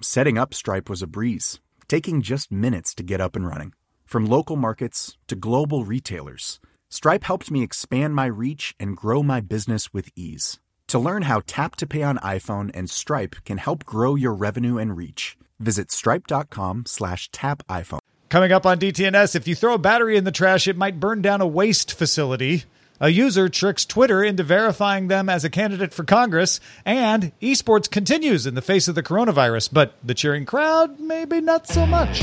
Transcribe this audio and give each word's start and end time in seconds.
Setting 0.00 0.36
up 0.38 0.52
Stripe 0.52 0.90
was 0.90 1.02
a 1.02 1.06
breeze, 1.06 1.60
taking 1.88 2.20
just 2.20 2.50
minutes 2.52 2.94
to 2.94 3.02
get 3.02 3.20
up 3.20 3.36
and 3.36 3.46
running. 3.46 3.72
From 4.04 4.26
local 4.26 4.56
markets 4.56 5.16
to 5.28 5.36
global 5.36 5.84
retailers, 5.84 6.60
Stripe 6.90 7.24
helped 7.24 7.50
me 7.50 7.62
expand 7.62 8.14
my 8.14 8.26
reach 8.26 8.74
and 8.78 8.96
grow 8.96 9.22
my 9.22 9.40
business 9.40 9.92
with 9.92 10.08
ease. 10.16 10.60
To 10.88 10.98
learn 10.98 11.22
how 11.22 11.42
Tap 11.46 11.76
to 11.76 11.86
Pay 11.86 12.02
on 12.02 12.18
iPhone 12.18 12.70
and 12.74 12.90
Stripe 12.90 13.36
can 13.44 13.58
help 13.58 13.84
grow 13.84 14.14
your 14.14 14.34
revenue 14.34 14.78
and 14.78 14.96
reach, 14.96 15.36
visit 15.58 15.90
stripe.com 15.90 16.84
slash 16.86 17.30
tap 17.30 17.62
iPhone. 17.68 18.00
Coming 18.28 18.52
up 18.52 18.66
on 18.66 18.78
DTNS, 18.78 19.36
if 19.36 19.46
you 19.48 19.54
throw 19.54 19.74
a 19.74 19.78
battery 19.78 20.16
in 20.16 20.24
the 20.24 20.32
trash, 20.32 20.68
it 20.68 20.76
might 20.76 21.00
burn 21.00 21.22
down 21.22 21.40
a 21.40 21.46
waste 21.46 21.94
facility. 21.94 22.64
A 23.00 23.08
user 23.08 23.48
tricks 23.48 23.84
Twitter 23.84 24.22
into 24.22 24.44
verifying 24.44 25.08
them 25.08 25.28
as 25.28 25.44
a 25.44 25.50
candidate 25.50 25.92
for 25.92 26.04
Congress, 26.04 26.60
and 26.84 27.32
esports 27.40 27.90
continues 27.90 28.46
in 28.46 28.54
the 28.54 28.62
face 28.62 28.86
of 28.86 28.94
the 28.94 29.02
coronavirus, 29.02 29.70
but 29.72 29.94
the 30.04 30.14
cheering 30.14 30.46
crowd, 30.46 31.00
maybe 31.00 31.40
not 31.40 31.66
so 31.66 31.86
much. 31.86 32.20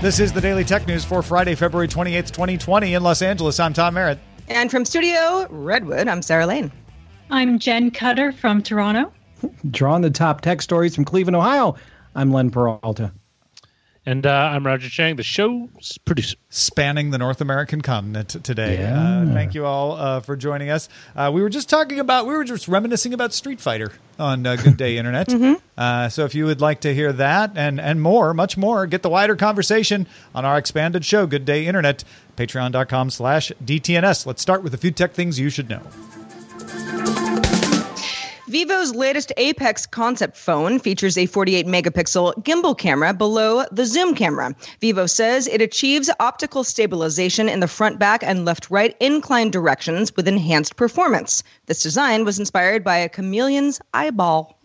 This 0.00 0.18
is 0.18 0.32
the 0.32 0.40
Daily 0.40 0.64
Tech 0.64 0.88
News 0.88 1.04
for 1.04 1.22
Friday, 1.22 1.54
February 1.54 1.86
28th, 1.86 2.32
2020, 2.32 2.94
in 2.94 3.02
Los 3.04 3.22
Angeles. 3.22 3.60
I'm 3.60 3.72
Tom 3.72 3.94
Merritt. 3.94 4.18
And 4.48 4.68
from 4.68 4.84
Studio 4.84 5.46
Redwood, 5.48 6.08
I'm 6.08 6.20
Sarah 6.20 6.46
Lane. 6.46 6.72
I'm 7.30 7.60
Jen 7.60 7.92
Cutter 7.92 8.32
from 8.32 8.64
Toronto. 8.64 9.12
Drawing 9.70 10.02
the 10.02 10.10
top 10.10 10.40
tech 10.40 10.62
stories 10.62 10.96
from 10.96 11.04
Cleveland, 11.04 11.36
Ohio, 11.36 11.76
I'm 12.16 12.32
Len 12.32 12.50
Peralta. 12.50 13.12
And 14.04 14.26
uh, 14.26 14.30
I'm 14.30 14.66
Roger 14.66 14.88
Chang, 14.88 15.14
the 15.14 15.22
show's 15.22 15.96
producer. 16.04 16.36
Spanning 16.50 17.10
the 17.10 17.18
North 17.18 17.40
American 17.40 17.82
continent 17.82 18.30
today. 18.42 18.80
Yeah. 18.80 19.20
Uh, 19.20 19.32
thank 19.32 19.54
you 19.54 19.64
all 19.64 19.92
uh, 19.92 20.18
for 20.18 20.34
joining 20.34 20.70
us. 20.70 20.88
Uh, 21.14 21.30
we 21.32 21.40
were 21.40 21.48
just 21.48 21.68
talking 21.68 22.00
about, 22.00 22.26
we 22.26 22.34
were 22.34 22.42
just 22.42 22.66
reminiscing 22.66 23.14
about 23.14 23.32
Street 23.32 23.60
Fighter 23.60 23.92
on 24.18 24.44
uh, 24.44 24.56
Good 24.56 24.76
Day 24.76 24.98
Internet. 24.98 25.32
uh, 25.78 26.08
so 26.08 26.24
if 26.24 26.34
you 26.34 26.46
would 26.46 26.60
like 26.60 26.80
to 26.80 26.92
hear 26.92 27.12
that 27.12 27.52
and, 27.54 27.80
and 27.80 28.02
more, 28.02 28.34
much 28.34 28.56
more, 28.56 28.86
get 28.86 29.02
the 29.02 29.10
wider 29.10 29.36
conversation 29.36 30.08
on 30.34 30.44
our 30.44 30.58
expanded 30.58 31.04
show, 31.04 31.24
Good 31.28 31.44
Day 31.44 31.66
Internet, 31.66 32.02
patreon.com 32.36 33.08
slash 33.10 33.52
DTNS. 33.64 34.26
Let's 34.26 34.42
start 34.42 34.64
with 34.64 34.74
a 34.74 34.78
few 34.78 34.90
tech 34.90 35.12
things 35.12 35.38
you 35.38 35.48
should 35.48 35.70
know. 35.70 35.82
Vivo's 38.52 38.94
latest 38.94 39.32
Apex 39.38 39.86
concept 39.86 40.36
phone 40.36 40.78
features 40.78 41.16
a 41.16 41.24
48 41.24 41.66
megapixel 41.66 42.44
gimbal 42.44 42.76
camera 42.76 43.14
below 43.14 43.64
the 43.72 43.86
zoom 43.86 44.14
camera. 44.14 44.54
Vivo 44.78 45.06
says 45.06 45.46
it 45.46 45.62
achieves 45.62 46.10
optical 46.20 46.62
stabilization 46.62 47.48
in 47.48 47.60
the 47.60 47.66
front, 47.66 47.98
back, 47.98 48.22
and 48.22 48.44
left 48.44 48.70
right 48.70 48.94
inclined 49.00 49.54
directions 49.54 50.14
with 50.14 50.28
enhanced 50.28 50.76
performance. 50.76 51.42
This 51.64 51.82
design 51.82 52.26
was 52.26 52.38
inspired 52.38 52.84
by 52.84 52.98
a 52.98 53.08
chameleon's 53.08 53.80
eyeball. 53.94 54.60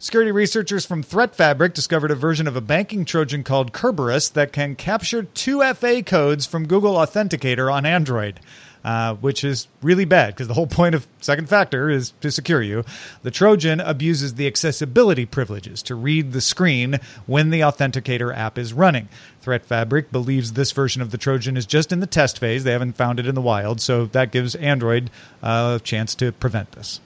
Security 0.00 0.32
researchers 0.32 0.84
from 0.84 1.04
Threat 1.04 1.32
Fabric 1.32 1.74
discovered 1.74 2.10
a 2.10 2.16
version 2.16 2.48
of 2.48 2.56
a 2.56 2.60
banking 2.60 3.04
Trojan 3.04 3.44
called 3.44 3.72
Cerberus 3.72 4.30
that 4.30 4.52
can 4.52 4.74
capture 4.74 5.22
2FA 5.22 6.04
codes 6.04 6.44
from 6.44 6.66
Google 6.66 6.94
Authenticator 6.94 7.72
on 7.72 7.86
Android. 7.86 8.40
Uh, 8.84 9.14
which 9.14 9.44
is 9.44 9.68
really 9.80 10.04
bad 10.04 10.34
because 10.34 10.48
the 10.48 10.54
whole 10.54 10.66
point 10.66 10.92
of 10.92 11.06
second 11.20 11.48
factor 11.48 11.88
is 11.88 12.12
to 12.20 12.32
secure 12.32 12.60
you. 12.60 12.84
The 13.22 13.30
Trojan 13.30 13.78
abuses 13.78 14.34
the 14.34 14.48
accessibility 14.48 15.24
privileges 15.24 15.84
to 15.84 15.94
read 15.94 16.32
the 16.32 16.40
screen 16.40 16.98
when 17.26 17.50
the 17.50 17.60
Authenticator 17.60 18.36
app 18.36 18.58
is 18.58 18.72
running. 18.72 19.08
Threat 19.40 19.64
Fabric 19.64 20.10
believes 20.10 20.54
this 20.54 20.72
version 20.72 21.00
of 21.00 21.12
the 21.12 21.18
Trojan 21.18 21.56
is 21.56 21.64
just 21.64 21.92
in 21.92 22.00
the 22.00 22.08
test 22.08 22.40
phase. 22.40 22.64
They 22.64 22.72
haven't 22.72 22.96
found 22.96 23.20
it 23.20 23.26
in 23.28 23.36
the 23.36 23.40
wild, 23.40 23.80
so 23.80 24.06
that 24.06 24.32
gives 24.32 24.56
Android 24.56 25.12
uh, 25.44 25.78
a 25.80 25.84
chance 25.84 26.16
to 26.16 26.32
prevent 26.32 26.72
this. 26.72 27.00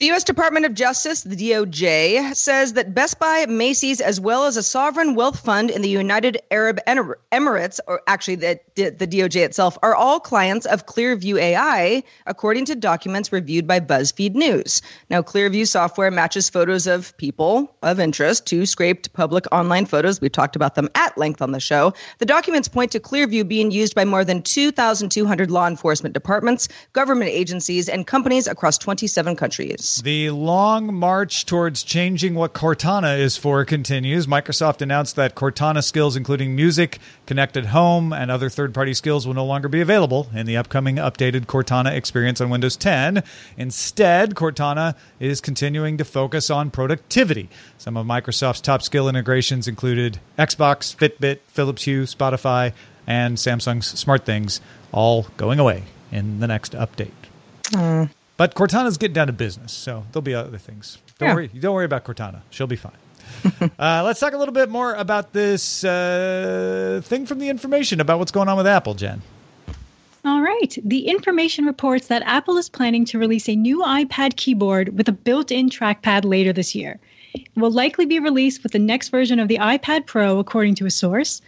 The 0.00 0.06
U.S. 0.06 0.24
Department 0.24 0.64
of 0.64 0.72
Justice, 0.72 1.24
the 1.24 1.36
DOJ, 1.36 2.34
says 2.34 2.72
that 2.72 2.94
Best 2.94 3.18
Buy, 3.18 3.44
Macy's, 3.44 4.00
as 4.00 4.18
well 4.18 4.46
as 4.46 4.56
a 4.56 4.62
sovereign 4.62 5.14
wealth 5.14 5.38
fund 5.40 5.68
in 5.68 5.82
the 5.82 5.90
United 5.90 6.38
Arab 6.50 6.80
Emirates, 6.86 7.80
or 7.86 8.00
actually 8.06 8.36
the, 8.36 8.58
the 8.76 9.06
DOJ 9.06 9.44
itself, 9.44 9.76
are 9.82 9.94
all 9.94 10.18
clients 10.18 10.64
of 10.64 10.86
Clearview 10.86 11.38
AI, 11.38 12.02
according 12.24 12.64
to 12.64 12.74
documents 12.76 13.30
reviewed 13.30 13.66
by 13.66 13.78
BuzzFeed 13.78 14.34
News. 14.34 14.80
Now, 15.10 15.20
Clearview 15.20 15.68
software 15.68 16.10
matches 16.10 16.48
photos 16.48 16.86
of 16.86 17.14
people 17.18 17.70
of 17.82 18.00
interest 18.00 18.46
to 18.46 18.64
scraped 18.64 19.12
public 19.12 19.44
online 19.52 19.84
photos. 19.84 20.18
We've 20.18 20.32
talked 20.32 20.56
about 20.56 20.76
them 20.76 20.88
at 20.94 21.18
length 21.18 21.42
on 21.42 21.52
the 21.52 21.60
show. 21.60 21.92
The 22.20 22.24
documents 22.24 22.68
point 22.68 22.90
to 22.92 23.00
Clearview 23.00 23.46
being 23.46 23.70
used 23.70 23.94
by 23.94 24.06
more 24.06 24.24
than 24.24 24.40
2,200 24.40 25.50
law 25.50 25.66
enforcement 25.66 26.14
departments, 26.14 26.68
government 26.94 27.32
agencies, 27.32 27.86
and 27.86 28.06
companies 28.06 28.46
across 28.46 28.78
27 28.78 29.36
countries. 29.36 29.89
The 29.98 30.30
long 30.30 30.94
march 30.94 31.46
towards 31.46 31.82
changing 31.82 32.34
what 32.34 32.54
Cortana 32.54 33.18
is 33.18 33.36
for 33.36 33.64
continues. 33.64 34.26
Microsoft 34.26 34.80
announced 34.80 35.16
that 35.16 35.34
Cortana 35.34 35.82
skills, 35.82 36.16
including 36.16 36.54
music, 36.54 36.98
connected 37.26 37.66
home, 37.66 38.12
and 38.12 38.30
other 38.30 38.48
third 38.48 38.72
party 38.72 38.94
skills, 38.94 39.26
will 39.26 39.34
no 39.34 39.44
longer 39.44 39.68
be 39.68 39.80
available 39.80 40.28
in 40.34 40.46
the 40.46 40.56
upcoming 40.56 40.96
updated 40.96 41.46
Cortana 41.46 41.92
experience 41.92 42.40
on 42.40 42.50
Windows 42.50 42.76
10. 42.76 43.22
Instead, 43.56 44.34
Cortana 44.34 44.94
is 45.18 45.40
continuing 45.40 45.96
to 45.98 46.04
focus 46.04 46.50
on 46.50 46.70
productivity. 46.70 47.48
Some 47.76 47.96
of 47.96 48.06
Microsoft's 48.06 48.60
top 48.60 48.82
skill 48.82 49.08
integrations 49.08 49.66
included 49.66 50.20
Xbox, 50.38 50.94
Fitbit, 50.94 51.40
Philips 51.48 51.84
Hue, 51.84 52.04
Spotify, 52.04 52.72
and 53.06 53.36
Samsung's 53.36 53.92
SmartThings, 53.92 54.60
all 54.92 55.26
going 55.36 55.58
away 55.58 55.84
in 56.12 56.40
the 56.40 56.46
next 56.46 56.72
update. 56.72 57.10
Mm. 57.72 58.10
But 58.40 58.54
Cortana's 58.54 58.96
getting 58.96 59.12
down 59.12 59.26
to 59.26 59.34
business, 59.34 59.70
so 59.70 60.06
there'll 60.12 60.22
be 60.22 60.32
other 60.32 60.56
things. 60.56 60.96
Don't 61.18 61.28
Yeah. 61.28 61.34
worry. 61.34 61.48
Don't 61.48 61.74
worry 61.74 61.84
about 61.84 62.04
Cortana. 62.04 62.40
She'll 62.48 62.66
be 62.66 62.74
fine. 62.74 62.94
uh, 63.78 64.00
let's 64.02 64.18
talk 64.18 64.32
a 64.32 64.38
little 64.38 64.54
bit 64.54 64.70
more 64.70 64.94
about 64.94 65.34
this 65.34 65.84
uh, 65.84 67.02
thing 67.04 67.26
from 67.26 67.38
the 67.38 67.50
information 67.50 68.00
about 68.00 68.18
what's 68.18 68.32
going 68.32 68.48
on 68.48 68.56
with 68.56 68.66
Apple, 68.66 68.94
Jen. 68.94 69.20
All 70.24 70.40
right. 70.40 70.74
The 70.82 71.00
information 71.00 71.66
reports 71.66 72.06
that 72.06 72.22
Apple 72.24 72.56
is 72.56 72.70
planning 72.70 73.04
to 73.04 73.18
release 73.18 73.46
a 73.46 73.54
new 73.54 73.80
iPad 73.80 74.36
keyboard 74.36 74.96
with 74.96 75.06
a 75.06 75.12
built 75.12 75.50
in 75.52 75.68
trackpad 75.68 76.24
later 76.24 76.54
this 76.54 76.74
year. 76.74 76.98
It 77.34 77.46
will 77.56 77.70
likely 77.70 78.06
be 78.06 78.20
released 78.20 78.62
with 78.62 78.72
the 78.72 78.78
next 78.78 79.10
version 79.10 79.38
of 79.38 79.48
the 79.48 79.58
iPad 79.58 80.06
Pro, 80.06 80.38
according 80.38 80.76
to 80.76 80.86
a 80.86 80.90
source. 80.90 81.42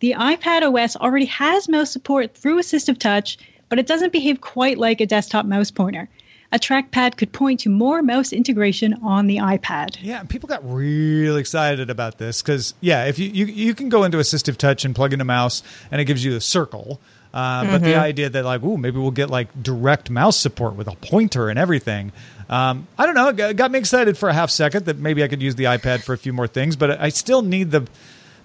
The 0.00 0.16
iPad 0.18 0.62
OS 0.62 0.96
already 0.96 1.26
has 1.26 1.68
mouse 1.68 1.92
support 1.92 2.34
through 2.34 2.58
Assistive 2.58 2.98
Touch, 2.98 3.38
but 3.68 3.78
it 3.78 3.86
doesn't 3.86 4.12
behave 4.12 4.40
quite 4.40 4.78
like 4.78 5.00
a 5.00 5.06
desktop 5.06 5.46
mouse 5.46 5.70
pointer. 5.70 6.08
A 6.54 6.58
trackpad 6.58 7.16
could 7.16 7.32
point 7.32 7.58
to 7.60 7.68
more 7.68 8.00
mouse 8.00 8.32
integration 8.32 8.94
on 9.02 9.26
the 9.26 9.38
iPad. 9.38 9.96
Yeah, 10.00 10.22
people 10.22 10.48
got 10.48 10.62
really 10.64 11.40
excited 11.40 11.90
about 11.90 12.18
this 12.18 12.40
because, 12.42 12.74
yeah, 12.80 13.06
if 13.06 13.18
you, 13.18 13.28
you 13.28 13.46
you 13.46 13.74
can 13.74 13.88
go 13.88 14.04
into 14.04 14.18
Assistive 14.18 14.56
Touch 14.56 14.84
and 14.84 14.94
plug 14.94 15.12
in 15.12 15.20
a 15.20 15.24
mouse 15.24 15.64
and 15.90 16.00
it 16.00 16.04
gives 16.04 16.24
you 16.24 16.36
a 16.36 16.40
circle. 16.40 17.00
Uh, 17.34 17.64
But 17.66 17.82
the 17.82 17.96
idea 17.96 18.30
that 18.30 18.44
like, 18.44 18.62
ooh, 18.62 18.76
maybe 18.76 19.00
we'll 19.00 19.10
get 19.10 19.30
like 19.30 19.48
direct 19.60 20.10
mouse 20.10 20.36
support 20.36 20.76
with 20.76 20.86
a 20.86 20.94
pointer 20.94 21.48
and 21.48 21.58
everything. 21.58 22.12
Um, 22.48 22.86
I 22.96 23.06
don't 23.06 23.16
know. 23.16 23.48
It 23.48 23.56
got 23.56 23.72
me 23.72 23.80
excited 23.80 24.16
for 24.16 24.28
a 24.28 24.32
half 24.32 24.50
second 24.50 24.84
that 24.84 24.96
maybe 24.98 25.24
I 25.24 25.28
could 25.28 25.42
use 25.42 25.56
the 25.56 25.64
iPad 25.64 26.04
for 26.04 26.12
a 26.12 26.18
few 26.18 26.32
more 26.32 26.46
things, 26.46 26.76
but 26.76 27.00
I 27.00 27.08
still 27.08 27.42
need 27.42 27.72
the 27.72 27.88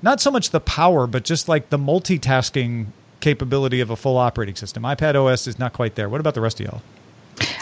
not 0.01 0.19
so 0.19 0.31
much 0.31 0.50
the 0.50 0.59
power, 0.59 1.05
but 1.05 1.23
just 1.25 1.47
like 1.47 1.69
the 1.69 1.77
multitasking 1.77 2.88
capability 3.19 3.81
of 3.81 3.91
a 3.91 3.95
full 3.95 4.17
operating 4.17 4.55
system. 4.55 4.81
iPad 4.81 5.13
OS 5.13 5.45
is 5.45 5.59
not 5.59 5.73
quite 5.73 5.94
there. 5.94 6.09
What 6.09 6.21
about 6.21 6.33
the 6.33 6.41
rest 6.41 6.59
of 6.59 6.65
y'all? 6.65 6.81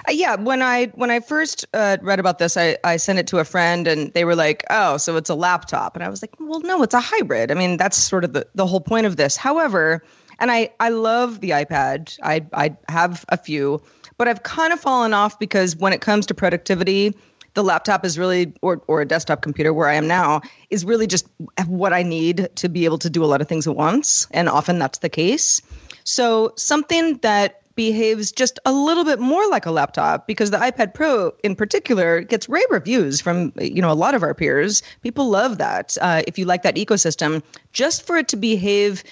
Uh, 0.08 0.12
yeah, 0.12 0.36
when 0.36 0.62
I 0.62 0.86
when 0.96 1.12
I 1.12 1.20
first 1.20 1.66
uh, 1.74 1.98
read 2.02 2.20
about 2.20 2.40
this, 2.40 2.58
I, 2.58 2.78
I 2.84 2.98
sent 2.98 3.20
it 3.20 3.28
to 3.28 3.40
a 3.40 3.44
friend, 3.44 3.88
and 3.88 4.14
they 4.14 4.26
were 4.26 4.36
like, 4.36 4.64
"Oh, 4.70 4.98
so 4.98 5.16
it's 5.18 5.30
a 5.30 5.36
laptop," 5.36 5.96
and 5.96 6.04
I 6.04 6.10
was 6.10 6.22
like, 6.22 6.36
"Well, 6.40 6.62
no, 6.62 6.82
it's 6.84 6.94
a 6.94 7.00
hybrid. 7.00 7.52
I 7.52 7.56
mean, 7.56 7.78
that's 7.78 7.98
sort 7.98 8.24
of 8.24 8.34
the, 8.34 8.48
the 8.56 8.66
whole 8.66 8.82
point 8.82 9.06
of 9.06 9.18
this." 9.18 9.38
However, 9.38 10.04
and 10.40 10.52
I 10.52 10.72
I 10.80 10.90
love 10.90 11.42
the 11.42 11.52
iPad. 11.52 12.18
I 12.24 12.46
I 12.54 12.76
have 12.90 13.26
a 13.30 13.38
few, 13.38 13.82
but 14.18 14.28
I've 14.28 14.44
kind 14.44 14.74
of 14.74 14.80
fallen 14.80 15.14
off 15.14 15.38
because 15.40 15.76
when 15.76 15.94
it 15.94 16.02
comes 16.02 16.26
to 16.28 16.34
productivity, 16.34 17.16
the 17.54 17.64
laptop 17.64 18.06
is 18.06 18.18
really 18.18 18.54
or 18.62 18.82
or 18.88 19.02
a 19.02 19.06
desktop 19.06 19.42
computer 19.42 19.74
where 19.74 19.90
I 19.90 19.96
am 19.96 20.08
now 20.08 20.42
is 20.70 20.86
really 20.86 21.08
just 21.08 21.28
what 21.66 21.92
I 21.94 22.04
need 22.04 22.50
to 22.56 22.70
be 22.70 22.86
able 22.86 23.00
to 23.00 23.10
do 23.10 23.24
a 23.24 23.28
lot 23.28 23.42
of 23.42 23.48
things 23.48 23.68
at 23.68 23.76
once, 23.76 24.28
and 24.32 24.48
often 24.48 24.80
that's 24.80 25.00
the 25.00 25.10
case. 25.10 25.62
So 26.04 26.54
something 26.56 27.18
that 27.18 27.62
behaves 27.78 28.34
just 28.34 28.60
a 28.66 28.74
little 28.74 29.06
bit 29.06 29.20
more 29.20 29.48
like 29.50 29.66
a 29.66 29.72
laptop 29.72 30.28
because 30.28 30.52
the 30.52 30.58
iPad 30.58 30.94
Pro 30.94 31.34
in 31.44 31.56
particular 31.56 32.20
gets 32.20 32.50
rave 32.50 32.66
reviews 32.70 33.22
from 33.22 33.54
you 33.62 33.82
know 33.82 33.92
a 33.92 33.96
lot 33.96 34.14
of 34.14 34.24
our 34.24 34.34
peers. 34.34 34.84
People 35.02 35.30
love 35.30 35.60
that. 35.60 35.98
Uh, 36.02 36.24
if 36.28 36.38
you 36.38 36.44
like 36.44 36.64
that 36.64 36.76
ecosystem, 36.76 37.42
just 37.72 38.06
for 38.06 38.18
it 38.18 38.28
to 38.28 38.36
behave 38.36 39.06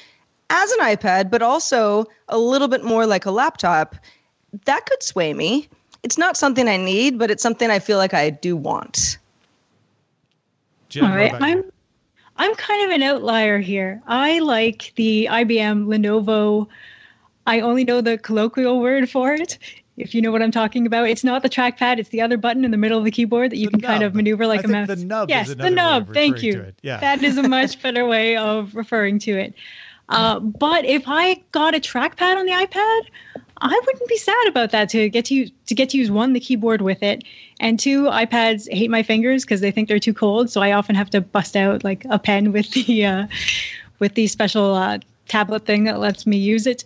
as 0.49 0.71
an 0.73 0.79
iPad, 0.79 1.31
but 1.31 1.41
also 1.41 2.05
a 2.27 2.37
little 2.37 2.67
bit 2.67 2.83
more 2.83 3.05
like 3.05 3.25
a 3.25 3.31
laptop, 3.31 3.95
that 4.65 4.85
could 4.85 5.01
sway 5.01 5.33
me. 5.33 5.69
It's 6.03 6.17
not 6.17 6.35
something 6.35 6.67
I 6.67 6.77
need, 6.77 7.17
but 7.17 7.31
it's 7.31 7.41
something 7.41 7.69
I 7.71 7.79
feel 7.79 7.97
like 7.97 8.13
I 8.13 8.29
do 8.29 8.57
want. 8.57 9.17
Jen, 10.89 11.05
All 11.05 11.09
what 11.11 11.17
right, 11.17 11.31
you? 11.31 11.37
I'm 11.41 11.71
I'm 12.37 12.55
kind 12.55 12.85
of 12.85 12.95
an 12.95 13.03
outlier 13.03 13.59
here. 13.59 14.01
I 14.07 14.39
like 14.39 14.91
the 14.95 15.29
IBM 15.31 15.85
Lenovo. 15.85 16.67
I 17.45 17.59
only 17.59 17.83
know 17.83 18.01
the 18.01 18.17
colloquial 18.17 18.79
word 18.79 19.09
for 19.09 19.33
it. 19.33 19.57
If 19.97 20.13
you 20.13 20.21
know 20.21 20.31
what 20.31 20.41
I'm 20.41 20.51
talking 20.51 20.85
about, 20.85 21.07
it's 21.07 21.23
not 21.23 21.41
the 21.41 21.49
trackpad; 21.49 21.99
it's 21.99 22.09
the 22.09 22.21
other 22.21 22.37
button 22.37 22.65
in 22.65 22.71
the 22.71 22.77
middle 22.77 22.97
of 22.97 23.05
the 23.05 23.11
keyboard 23.11 23.51
that 23.51 23.57
you 23.57 23.67
The 23.67 23.71
can 23.77 23.81
kind 23.81 24.03
of 24.03 24.13
maneuver 24.13 24.45
like 24.45 24.61
I 24.61 24.63
a 24.63 24.67
mouse. 24.67 24.87
the 24.87 24.97
nub 24.97 25.29
yes, 25.29 25.53
the 25.53 25.69
nub. 25.69 26.13
Thank 26.13 26.43
you. 26.43 26.73
Yeah. 26.81 26.99
That 26.99 27.23
is 27.23 27.37
a 27.37 27.47
much 27.47 27.81
better 27.83 28.05
way 28.05 28.35
of 28.35 28.75
referring 28.75 29.19
to 29.19 29.37
it. 29.37 29.53
Uh, 30.09 30.39
but 30.39 30.85
if 30.85 31.03
I 31.07 31.41
got 31.51 31.73
a 31.73 31.79
trackpad 31.79 32.35
on 32.37 32.45
the 32.45 32.51
iPad, 32.51 33.01
I 33.61 33.81
wouldn't 33.85 34.07
be 34.09 34.17
sad 34.17 34.47
about 34.47 34.71
that. 34.71 34.89
To 34.89 35.09
get 35.09 35.25
to 35.25 35.33
use, 35.33 35.51
to 35.67 35.73
get 35.75 35.89
to 35.91 35.97
use 35.97 36.11
one 36.11 36.33
the 36.33 36.39
keyboard 36.41 36.81
with 36.81 37.01
it, 37.01 37.23
and 37.61 37.79
two 37.79 38.03
iPads 38.03 38.69
hate 38.71 38.89
my 38.91 39.01
fingers 39.01 39.45
because 39.45 39.61
they 39.61 39.71
think 39.71 39.87
they're 39.87 39.97
too 39.99 40.13
cold. 40.13 40.49
So 40.49 40.61
I 40.61 40.73
often 40.73 40.95
have 40.95 41.09
to 41.11 41.21
bust 41.21 41.55
out 41.55 41.83
like 41.83 42.05
a 42.09 42.19
pen 42.19 42.51
with 42.51 42.69
the 42.71 43.05
uh, 43.05 43.27
with 43.99 44.15
the 44.15 44.27
special 44.27 44.75
uh, 44.75 44.99
tablet 45.29 45.65
thing 45.65 45.85
that 45.85 45.99
lets 45.99 46.27
me 46.27 46.37
use 46.37 46.67
it. 46.67 46.83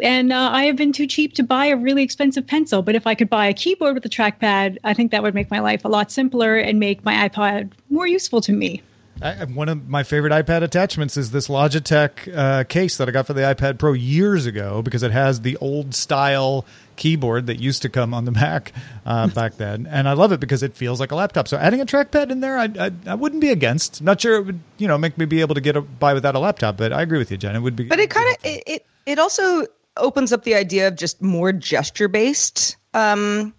And 0.00 0.32
uh, 0.32 0.50
I 0.52 0.64
have 0.64 0.76
been 0.76 0.92
too 0.92 1.06
cheap 1.06 1.34
to 1.34 1.42
buy 1.42 1.66
a 1.66 1.76
really 1.76 2.02
expensive 2.02 2.46
pencil. 2.46 2.82
But 2.82 2.94
if 2.94 3.06
I 3.06 3.14
could 3.14 3.30
buy 3.30 3.46
a 3.46 3.54
keyboard 3.54 3.94
with 3.94 4.04
a 4.04 4.08
trackpad, 4.10 4.78
I 4.84 4.94
think 4.94 5.10
that 5.12 5.22
would 5.22 5.34
make 5.34 5.50
my 5.50 5.60
life 5.60 5.84
a 5.84 5.88
lot 5.88 6.10
simpler 6.10 6.56
and 6.56 6.78
make 6.78 7.04
my 7.04 7.28
iPad 7.28 7.72
more 7.90 8.06
useful 8.06 8.40
to 8.42 8.52
me. 8.52 8.82
I, 9.22 9.32
I- 9.32 9.44
one 9.44 9.70
of 9.70 9.88
my 9.88 10.02
favorite 10.02 10.32
iPad 10.32 10.62
attachments 10.62 11.16
is 11.16 11.30
this 11.30 11.48
Logitech 11.48 12.36
uh, 12.36 12.64
case 12.64 12.98
that 12.98 13.08
I 13.08 13.12
got 13.12 13.26
for 13.26 13.32
the 13.32 13.40
iPad 13.40 13.78
Pro 13.78 13.94
years 13.94 14.44
ago 14.44 14.82
because 14.82 15.02
it 15.02 15.12
has 15.12 15.40
the 15.40 15.56
old 15.56 15.94
style 15.94 16.66
keyboard 16.96 17.46
that 17.46 17.58
used 17.58 17.80
to 17.82 17.88
come 17.88 18.12
on 18.12 18.26
the 18.26 18.30
Mac 18.32 18.72
uh, 19.06 19.28
back 19.28 19.56
then, 19.56 19.86
and 19.86 20.06
I 20.06 20.12
love 20.12 20.32
it 20.32 20.40
because 20.40 20.62
it 20.62 20.76
feels 20.76 21.00
like 21.00 21.12
a 21.12 21.14
laptop. 21.14 21.48
So 21.48 21.56
adding 21.56 21.80
a 21.80 21.86
trackpad 21.86 22.30
in 22.30 22.40
there, 22.40 22.58
I, 22.58 22.68
I, 22.78 22.90
I 23.06 23.14
wouldn't 23.14 23.40
be 23.40 23.48
against. 23.48 24.02
Not 24.02 24.20
sure 24.20 24.36
it 24.36 24.44
would 24.44 24.60
you 24.76 24.86
know 24.86 24.98
make 24.98 25.16
me 25.16 25.24
be 25.24 25.40
able 25.40 25.54
to 25.54 25.62
get 25.62 25.76
a, 25.76 25.80
by 25.80 26.12
without 26.12 26.34
a 26.34 26.38
laptop, 26.38 26.76
but 26.76 26.92
I 26.92 27.00
agree 27.00 27.16
with 27.18 27.30
you, 27.30 27.38
Jen. 27.38 27.56
It 27.56 27.60
would 27.60 27.74
be. 27.76 27.84
But 27.84 27.98
it 28.00 28.10
kind 28.10 28.28
of 28.36 28.44
it, 28.44 28.62
it 28.66 28.86
it 29.06 29.18
also 29.18 29.66
opens 29.96 30.32
up 30.32 30.44
the 30.44 30.54
idea 30.54 30.88
of 30.88 30.96
just 30.96 31.22
more 31.22 31.52
gesture 31.52 32.08
based 32.08 32.76
um, 32.94 33.54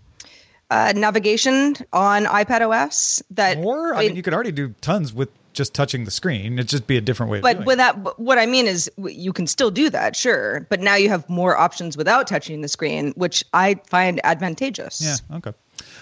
uh, 0.69 0.93
navigation 0.95 1.75
on 1.93 2.25
iPad 2.25 2.67
OS. 2.67 3.21
That 3.31 3.57
Or 3.57 3.95
I 3.95 4.07
mean, 4.07 4.15
you 4.15 4.23
could 4.23 4.33
already 4.33 4.51
do 4.51 4.73
tons 4.81 5.13
with 5.13 5.29
just 5.53 5.73
touching 5.73 6.05
the 6.05 6.11
screen. 6.11 6.53
It'd 6.53 6.69
just 6.69 6.85
be 6.85 6.97
a 6.97 7.01
different 7.01 7.31
way. 7.31 7.39
of 7.39 7.43
but 7.43 7.65
doing 7.65 7.79
it. 7.79 8.19
what 8.19 8.37
I 8.37 8.45
mean 8.45 8.67
is 8.67 8.89
you 8.97 9.33
can 9.33 9.47
still 9.47 9.71
do 9.71 9.89
that, 9.89 10.15
sure. 10.15 10.65
But 10.69 10.81
now 10.81 10.95
you 10.95 11.09
have 11.09 11.27
more 11.29 11.57
options 11.57 11.97
without 11.97 12.27
touching 12.27 12.61
the 12.61 12.67
screen, 12.67 13.11
which 13.15 13.43
I 13.53 13.75
find 13.87 14.21
advantageous. 14.23 15.01
Yeah. 15.01 15.37
Okay. 15.37 15.53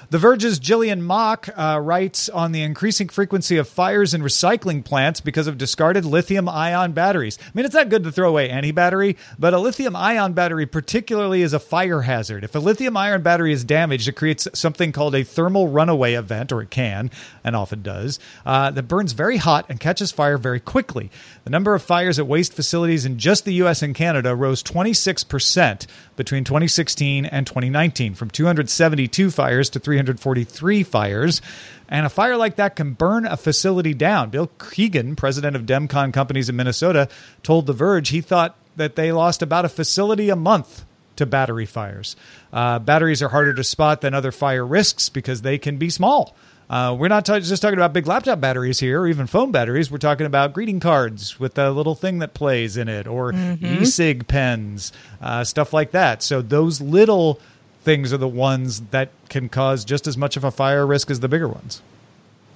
The 0.09 0.17
Verge's 0.17 0.59
Gillian 0.59 1.01
Mock 1.01 1.49
uh, 1.55 1.79
writes 1.81 2.29
on 2.29 2.51
the 2.51 2.61
increasing 2.61 3.09
frequency 3.09 3.57
of 3.57 3.67
fires 3.67 4.13
in 4.13 4.21
recycling 4.21 4.83
plants 4.83 5.21
because 5.21 5.47
of 5.47 5.57
discarded 5.57 6.05
lithium 6.05 6.47
ion 6.47 6.93
batteries. 6.93 7.37
I 7.41 7.51
mean, 7.53 7.65
it's 7.65 7.75
not 7.75 7.89
good 7.89 8.03
to 8.03 8.11
throw 8.11 8.29
away 8.29 8.49
any 8.49 8.71
battery, 8.71 9.17
but 9.39 9.53
a 9.53 9.59
lithium 9.59 9.95
ion 9.95 10.33
battery, 10.33 10.65
particularly, 10.65 11.41
is 11.41 11.53
a 11.53 11.59
fire 11.59 12.01
hazard. 12.01 12.43
If 12.43 12.55
a 12.55 12.59
lithium 12.59 12.97
ion 12.97 13.21
battery 13.21 13.53
is 13.53 13.63
damaged, 13.63 14.07
it 14.07 14.15
creates 14.15 14.47
something 14.53 14.91
called 14.91 15.15
a 15.15 15.23
thermal 15.23 15.67
runaway 15.67 16.13
event, 16.13 16.51
or 16.51 16.61
it 16.61 16.69
can, 16.69 17.11
and 17.43 17.55
often 17.55 17.81
does, 17.81 18.19
uh, 18.45 18.71
that 18.71 18.83
burns 18.83 19.13
very 19.13 19.37
hot 19.37 19.65
and 19.69 19.79
catches 19.79 20.11
fire 20.11 20.37
very 20.37 20.59
quickly. 20.59 21.09
The 21.43 21.49
number 21.49 21.73
of 21.75 21.81
fires 21.81 22.19
at 22.19 22.27
waste 22.27 22.53
facilities 22.53 23.05
in 23.05 23.17
just 23.17 23.45
the 23.45 23.53
U.S. 23.55 23.81
and 23.81 23.93
Canada 23.93 24.35
rose 24.35 24.63
26% 24.63 25.87
between 26.15 26.43
2016 26.43 27.25
and 27.25 27.45
2019, 27.45 28.15
from 28.15 28.29
272 28.29 29.31
fires 29.31 29.69
to 29.69 29.79
343 29.85 30.83
fires. 30.83 31.41
And 31.87 32.05
a 32.05 32.09
fire 32.09 32.35
like 32.35 32.55
that 32.57 32.75
can 32.75 32.93
burn 32.93 33.25
a 33.25 33.37
facility 33.37 33.93
down. 33.93 34.31
Bill 34.31 34.47
Keegan, 34.47 35.15
president 35.15 35.55
of 35.55 35.63
Demcon 35.63 36.11
Companies 36.11 36.49
in 36.49 36.55
Minnesota, 36.55 37.07
told 37.43 37.67
The 37.67 37.73
Verge 37.73 38.09
he 38.09 38.21
thought 38.21 38.55
that 38.75 38.95
they 38.95 39.11
lost 39.11 39.41
about 39.41 39.65
a 39.65 39.69
facility 39.69 40.29
a 40.29 40.35
month 40.35 40.83
to 41.15 41.25
battery 41.25 41.65
fires. 41.65 42.15
Uh, 42.51 42.79
batteries 42.79 43.21
are 43.21 43.29
harder 43.29 43.53
to 43.53 43.63
spot 43.63 44.01
than 44.01 44.13
other 44.13 44.31
fire 44.31 44.65
risks 44.65 45.09
because 45.09 45.43
they 45.43 45.57
can 45.57 45.77
be 45.77 45.89
small. 45.89 46.35
Uh, 46.67 46.95
we're 46.97 47.07
not 47.07 47.23
ta- 47.25 47.39
just 47.39 47.61
talking 47.61 47.77
about 47.77 47.93
big 47.93 48.07
laptop 48.07 48.41
batteries 48.41 48.79
here, 48.79 49.01
or 49.01 49.07
even 49.07 49.27
phone 49.27 49.51
batteries. 49.51 49.91
We're 49.91 49.99
talking 49.99 50.25
about 50.25 50.53
greeting 50.53 50.79
cards 50.79 51.39
with 51.39 51.57
a 51.59 51.69
little 51.69 51.93
thing 51.93 52.19
that 52.19 52.33
plays 52.33 52.75
in 52.75 52.87
it, 52.89 53.05
or 53.05 53.33
e-cig 53.61 54.27
pens, 54.27 54.91
uh, 55.21 55.43
stuff 55.43 55.73
like 55.73 55.91
that. 55.91 56.23
So 56.23 56.41
those 56.41 56.81
little 56.81 57.39
things 57.85 58.11
are 58.11 58.17
the 58.17 58.27
ones 58.27 58.81
that 58.91 59.09
can 59.29 59.47
cause 59.47 59.85
just 59.85 60.07
as 60.07 60.17
much 60.17 60.35
of 60.35 60.43
a 60.43 60.51
fire 60.51 60.85
risk 60.85 61.09
as 61.09 61.21
the 61.21 61.29
bigger 61.29 61.47
ones. 61.47 61.81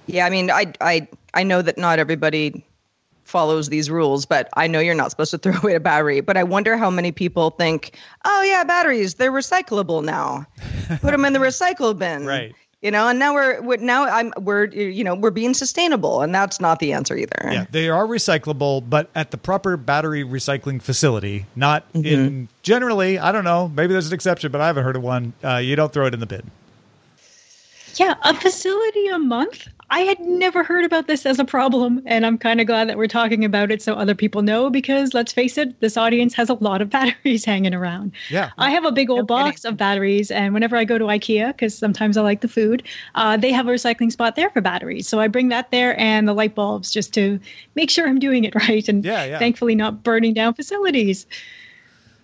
Yeah, 0.08 0.26
I 0.26 0.30
mean, 0.30 0.52
I 0.52 0.74
I 0.82 1.08
I 1.34 1.44
know 1.44 1.62
that 1.62 1.78
not 1.78 2.00
everybody 2.00 2.66
follows 3.24 3.70
these 3.70 3.92
rules, 3.92 4.26
but 4.26 4.50
I 4.58 4.66
know 4.66 4.80
you're 4.80 4.96
not 4.96 5.12
supposed 5.12 5.32
to 5.32 5.38
throw 5.44 5.56
away 5.56 5.76
a 5.76 5.80
battery. 5.80 6.20
But 6.20 6.36
I 6.36 6.44
wonder 6.44 6.76
how 6.76 6.90
many 6.90 7.12
people 7.12 7.52
think, 7.52 7.98
oh 8.26 8.44
yeah, 8.44 8.64
batteries 8.64 9.14
they're 9.16 9.32
recyclable 9.32 10.04
now. 10.04 10.46
Put 11.00 11.12
them 11.12 11.24
in 11.24 11.34
the 11.34 11.40
recycle 11.50 11.98
bin. 11.98 12.26
Right. 12.26 12.54
You 12.82 12.92
know, 12.92 13.10
and 13.10 13.20
now 13.20 13.34
we're, 13.34 13.62
we're 13.62 13.78
now 13.78 14.06
I'm 14.06 14.32
we're 14.38 14.66
you 14.66 15.04
know 15.04 15.14
we're 15.14 15.32
being 15.32 15.54
sustainable, 15.54 16.22
and 16.22 16.34
that's 16.34 16.62
not 16.62 16.80
the 16.80 16.94
answer 16.94 17.18
either. 17.18 17.50
Yeah, 17.52 17.66
they 17.70 17.90
are 17.90 18.08
recyclable, 18.08 18.90
but 18.90 19.10
at 19.16 19.32
the 19.32 19.38
proper 19.38 19.76
battery 19.76 20.24
recycling 20.24 20.82
facility, 20.82 21.46
not 21.58 21.84
in 21.94 22.48
generally. 22.64 23.20
I 23.20 23.34
don't 23.34 23.44
know. 23.44 23.68
Maybe 23.68 23.92
there's 23.92 24.08
an 24.08 24.14
exception, 24.14 24.50
but 24.54 24.62
I 24.62 24.68
haven't 24.68 24.86
heard 24.86 24.96
of 24.96 25.04
one. 25.04 25.34
Uh, 25.44 25.58
you 25.58 25.76
don't 25.76 25.92
throw 25.92 26.06
it 26.06 26.14
in 26.14 26.22
the 26.22 26.26
bin. 26.26 26.50
Yeah, 27.96 28.16
a 28.24 28.34
facility 28.34 29.08
a 29.08 29.20
month? 29.20 29.68
I 29.92 30.02
had 30.02 30.20
never 30.20 30.64
heard 30.64 30.86
about 30.86 31.08
this 31.08 31.26
as 31.26 31.40
a 31.40 31.46
problem, 31.46 32.04
and 32.06 32.24
I'm 32.24 32.38
kind 32.38 32.62
of 32.62 32.68
glad 32.68 32.88
that 32.90 32.98
we're 32.98 33.08
talking 33.08 33.44
about 33.44 33.72
it 33.72 33.82
so 33.82 33.96
other 33.96 34.14
people 34.14 34.44
know 34.44 34.70
because 34.70 35.16
let's 35.16 35.34
face 35.34 35.58
it, 35.58 35.80
this 35.80 35.98
audience 35.98 36.36
has 36.36 36.48
a 36.48 36.54
lot 36.54 36.82
of 36.84 36.90
batteries 36.92 37.44
hanging 37.44 37.74
around. 37.74 38.12
Yeah. 38.30 38.52
I 38.60 38.70
have 38.70 38.86
a 38.86 38.92
big 38.92 39.10
old 39.10 39.28
No 39.30 39.36
kidding. 39.36 39.50
box 39.52 39.66
of 39.66 39.78
batteries, 39.78 40.30
and 40.30 40.54
whenever 40.54 40.78
I 40.78 40.86
go 40.86 41.00
to 41.00 41.06
IKEA, 41.06 41.48
because 41.48 41.76
sometimes 41.76 42.18
I 42.18 42.22
like 42.22 42.42
the 42.42 42.48
food, 42.48 42.84
uh, 43.16 43.36
they 43.38 43.52
have 43.52 43.68
a 43.68 43.72
recycling 43.72 44.12
spot 44.12 44.36
there 44.36 44.52
for 44.52 44.62
batteries. 44.62 45.08
So 45.08 45.20
I 45.20 45.28
bring 45.28 45.50
that 45.50 45.72
there 45.72 46.00
and 46.00 46.28
the 46.28 46.34
light 46.34 46.54
bulbs 46.54 46.92
just 46.92 47.12
to 47.16 47.40
make 47.74 47.90
sure 47.90 48.08
I'm 48.08 48.20
doing 48.20 48.44
it 48.44 48.54
right 48.70 48.88
and 48.88 49.04
Yeah, 49.04 49.26
yeah. 49.26 49.40
thankfully 49.40 49.74
not 49.74 50.04
burning 50.04 50.36
down 50.36 50.54
facilities. 50.54 51.26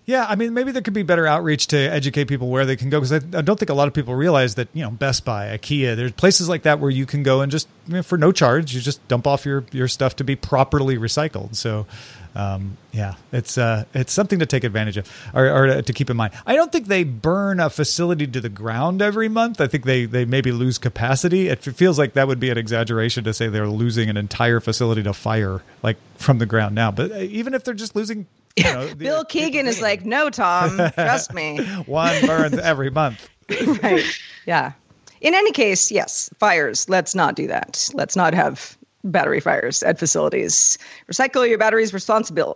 Yeah, 0.06 0.26
I 0.30 0.36
mean, 0.36 0.54
maybe 0.54 0.72
there 0.72 0.84
could 0.84 0.94
be 0.94 1.02
better 1.02 1.26
outreach 1.26 1.68
to 1.68 1.78
educate 1.78 2.26
people 2.26 2.50
where 2.50 2.66
they 2.66 2.76
can 2.76 2.92
go 2.92 3.00
because 3.00 3.12
I, 3.12 3.38
I 3.38 3.42
don't 3.42 3.58
think 3.58 3.70
a 3.70 3.74
lot 3.74 3.88
of 3.88 3.94
people 3.96 4.14
realize 4.14 4.56
that 4.56 4.68
you 4.74 4.84
know 4.84 4.92
Best 4.92 5.26
Buy, 5.26 5.58
IKEA, 5.58 5.96
there's 5.96 6.12
places 6.12 6.48
like 6.48 6.64
that 6.64 6.80
where 6.80 6.92
you 6.92 7.08
can 7.08 7.24
go 7.24 7.42
and 7.42 7.52
just 7.52 7.68
I 7.88 7.94
mean, 7.94 8.04
for 8.04 8.18
no 8.18 8.32
charge, 8.32 8.74
you 8.74 8.82
just 8.82 9.06
dump 9.08 9.26
off 9.26 9.46
your 9.46 9.66
your 9.72 9.88
stuff 9.88 10.16
to 10.18 10.24
be 10.24 10.36
properly 10.36 10.98
recycled. 10.98 11.56
So. 11.56 11.86
Um, 12.38 12.76
yeah, 12.92 13.16
it's 13.32 13.58
uh, 13.58 13.86
it's 13.94 14.12
something 14.12 14.40
to 14.40 14.46
take 14.46 14.66
advantage 14.66 14.98
of 14.98 15.10
or, 15.34 15.48
or 15.48 15.82
to 15.82 15.94
keep 15.94 16.10
in 16.10 16.18
mind. 16.18 16.34
I 16.46 16.58
don't 16.58 16.70
think 16.70 16.88
they 16.88 17.06
burn 17.06 17.62
a 17.62 17.70
facility 17.70 18.28
to 18.28 18.42
the 18.42 18.50
ground 18.50 19.02
every 19.02 19.30
month. 19.30 19.62
I 19.62 19.68
think 19.68 19.86
they 19.86 20.04
they 20.04 20.26
maybe 20.26 20.52
lose 20.52 20.78
capacity. 20.78 21.48
It 21.48 21.64
feels 21.64 21.98
like 21.98 22.12
that 22.16 22.28
would 22.28 22.42
be 22.42 22.50
an 22.50 22.58
exaggeration 22.58 23.24
to 23.24 23.34
say 23.34 23.48
they're 23.48 23.70
losing 23.70 24.10
an 24.10 24.18
entire 24.18 24.60
facility 24.60 25.02
to 25.04 25.14
fire 25.14 25.62
like 25.82 25.96
from 26.18 26.40
the 26.40 26.46
ground 26.46 26.76
now. 26.76 26.92
But 26.92 27.14
uh, 27.14 27.20
even 27.20 27.54
if 27.54 27.64
they're 27.64 27.74
just 27.74 27.96
losing, 27.96 28.28
you 28.64 28.64
know, 28.64 28.88
the- 28.88 28.96
Bill 28.96 29.26
Keegan 29.26 29.68
is 29.68 29.82
like, 29.82 30.06
no, 30.06 30.30
Tom, 30.30 30.78
trust 30.94 31.34
me. 31.34 31.64
one 31.86 32.26
burns 32.26 32.58
every 32.58 32.90
month. 32.90 33.30
right. 33.84 34.06
Yeah. 34.46 34.74
In 35.22 35.34
any 35.34 35.52
case, 35.52 35.92
yes, 35.92 36.30
fires. 36.40 36.88
Let's 36.90 37.16
not 37.16 37.36
do 37.36 37.48
that. 37.48 37.90
Let's 37.94 38.16
not 38.16 38.34
have 38.34 38.78
battery 39.06 39.40
fires 39.40 39.84
at 39.84 40.00
facilities. 40.00 40.78
Recycle 41.12 41.48
your 41.48 41.58
batteries 41.58 41.92
responsibil- 41.92 42.56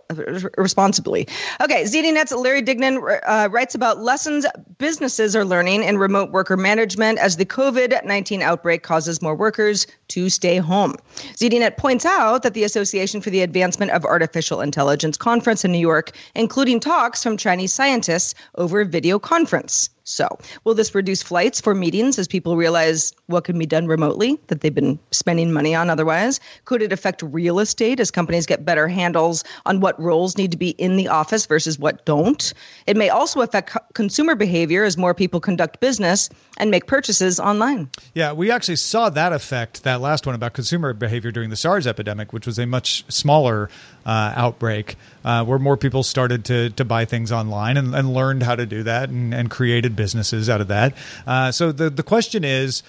responsibly. 0.58 1.28
Okay, 1.62 1.84
ZDNet's 1.84 2.32
Larry 2.32 2.62
Dignan 2.62 3.20
uh, 3.26 3.50
writes 3.52 3.76
about 3.76 4.00
lessons 4.00 4.46
businesses 4.78 5.36
are 5.36 5.46
learning 5.46 5.84
in 5.84 5.98
remote 5.98 6.32
worker 6.32 6.58
management 6.58 7.20
as 7.20 7.38
the 7.38 7.46
COVID 7.46 8.04
19 8.04 8.42
outbreak 8.42 8.84
causes 8.84 9.22
more 9.22 9.36
workers 9.36 9.88
to 10.10 10.30
stay 10.30 10.58
home. 10.58 10.96
ZDNet 11.36 11.78
points 11.78 12.06
out 12.06 12.44
that 12.44 12.54
the 12.54 12.64
Association 12.64 13.22
for 13.22 13.30
the 13.30 13.42
Advancement 13.42 13.92
of 13.92 14.06
Artificial 14.06 14.62
Intelligence 14.62 15.18
conference 15.18 15.64
in 15.64 15.72
New 15.72 15.80
York, 15.80 16.12
including 16.36 16.80
talks 16.80 17.24
from 17.24 17.38
Chinese 17.38 17.74
scientists 17.74 18.34
over 18.56 18.84
video 18.86 19.20
conference. 19.20 19.90
So, 20.10 20.28
will 20.64 20.74
this 20.74 20.96
reduce 20.96 21.22
flights 21.22 21.62
for 21.62 21.76
meetings 21.76 22.18
as 22.18 22.28
people 22.28 22.58
realize 22.58 23.14
what 23.28 23.44
can 23.44 23.60
be 23.60 23.68
done 23.68 23.86
remotely 23.86 24.40
that 24.48 24.62
they've 24.62 24.74
been 24.74 24.98
spending 25.12 25.54
money 25.54 25.76
on 25.76 25.88
otherwise? 25.88 26.40
Could 26.66 26.82
it 26.82 26.92
affect 26.92 27.22
real 27.22 27.60
estate 27.60 28.00
as 28.00 28.10
companies 28.10 28.48
get 28.48 28.66
better 28.66 28.88
handles 28.88 29.44
on 29.68 29.82
what 29.82 30.00
roles 30.02 30.36
need 30.36 30.50
to 30.50 30.58
be 30.58 30.72
in 30.72 30.96
the 30.96 31.08
office 31.08 31.46
versus 31.46 31.78
what 31.78 32.06
don't? 32.06 32.54
It 32.88 32.98
may 32.98 33.10
also 33.10 33.42
affect 33.42 33.70
co- 33.70 33.80
consumer 33.94 34.34
behavior 34.34 34.84
as 34.84 34.98
more 34.98 35.14
people 35.14 35.40
conduct 35.40 35.80
business 35.80 36.28
and 36.58 36.72
make 36.72 36.88
purchases 36.88 37.40
online. 37.40 37.88
Yeah, 38.16 38.34
we 38.34 38.50
actually 38.50 38.78
saw 38.78 39.10
that 39.12 39.32
effect, 39.32 39.84
that 39.84 40.02
last 40.02 40.26
one 40.26 40.34
about 40.34 40.54
consumer 40.54 40.94
behavior 40.94 41.32
during 41.32 41.52
the 41.52 41.56
SARS 41.56 41.86
epidemic, 41.86 42.34
which 42.34 42.48
was 42.48 42.58
a 42.58 42.66
much 42.66 43.06
smaller 43.10 43.70
uh, 44.08 44.34
outbreak, 44.36 44.96
uh, 45.24 45.46
where 45.46 45.60
more 45.60 45.78
people 45.78 46.02
started 46.02 46.46
to, 46.46 46.72
to 46.72 46.84
buy 46.84 47.06
things 47.06 47.32
online 47.32 47.78
and, 47.78 47.94
and 47.94 48.12
learned 48.12 48.42
how 48.42 48.56
to 48.56 48.66
do 48.66 48.82
that 48.84 49.10
and, 49.10 49.36
and 49.36 49.52
created 49.52 49.99
businesses 50.00 50.50
out 50.50 50.62
of 50.62 50.70
that. 50.70 50.96
Uh, 51.28 51.52
so 51.52 51.74
the, 51.74 51.90
the 51.90 52.04
question 52.04 52.46
is, 52.46 52.84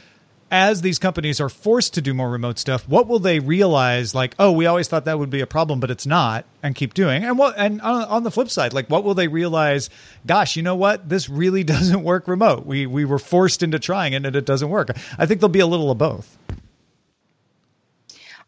as 0.52 0.81
these 0.83 1.00
companies 1.00 1.40
are 1.40 1.49
forced 1.49 1.95
to 1.95 2.00
do 2.00 2.14
more 2.14 2.31
remote 2.31 2.57
stuff, 2.57 2.88
what 2.88 3.09
will 3.09 3.19
they 3.19 3.40
realize? 3.40 4.14
Like, 4.14 4.37
oh, 4.38 4.52
we 4.52 4.67
always 4.67 4.87
thought 4.87 5.05
that 5.07 5.19
would 5.19 5.29
be 5.31 5.40
a 5.40 5.47
problem, 5.47 5.81
but 5.81 5.90
it's 5.90 6.07
not, 6.07 6.45
and 6.62 6.75
keep 6.75 6.95
doing. 6.95 7.25
And 7.25 7.37
what? 7.37 7.55
And 7.59 7.81
on, 7.81 8.05
on, 8.05 8.23
the 8.23 8.31
flip 8.31 8.49
side, 8.49 8.73
like, 8.73 8.88
what 8.88 9.02
will 9.02 9.14
they 9.14 9.26
realize? 9.29 9.90
Gosh, 10.25 10.57
you 10.57 10.62
know 10.62 10.76
what? 10.76 11.09
This 11.09 11.29
really 11.29 11.64
doesn't 11.75 12.05
work 12.05 12.29
remote. 12.29 12.64
We 12.64 12.87
we 12.87 13.05
were 13.05 13.19
forced 13.19 13.62
into 13.62 13.81
trying 13.81 14.12
it, 14.12 14.25
and 14.25 14.37
it 14.37 14.47
doesn't 14.47 14.69
work. 14.69 14.90
I 15.19 15.26
think 15.26 15.40
there'll 15.40 15.49
be 15.49 15.61
a 15.61 15.67
little 15.67 15.90
of 15.90 15.99
both. 15.99 16.37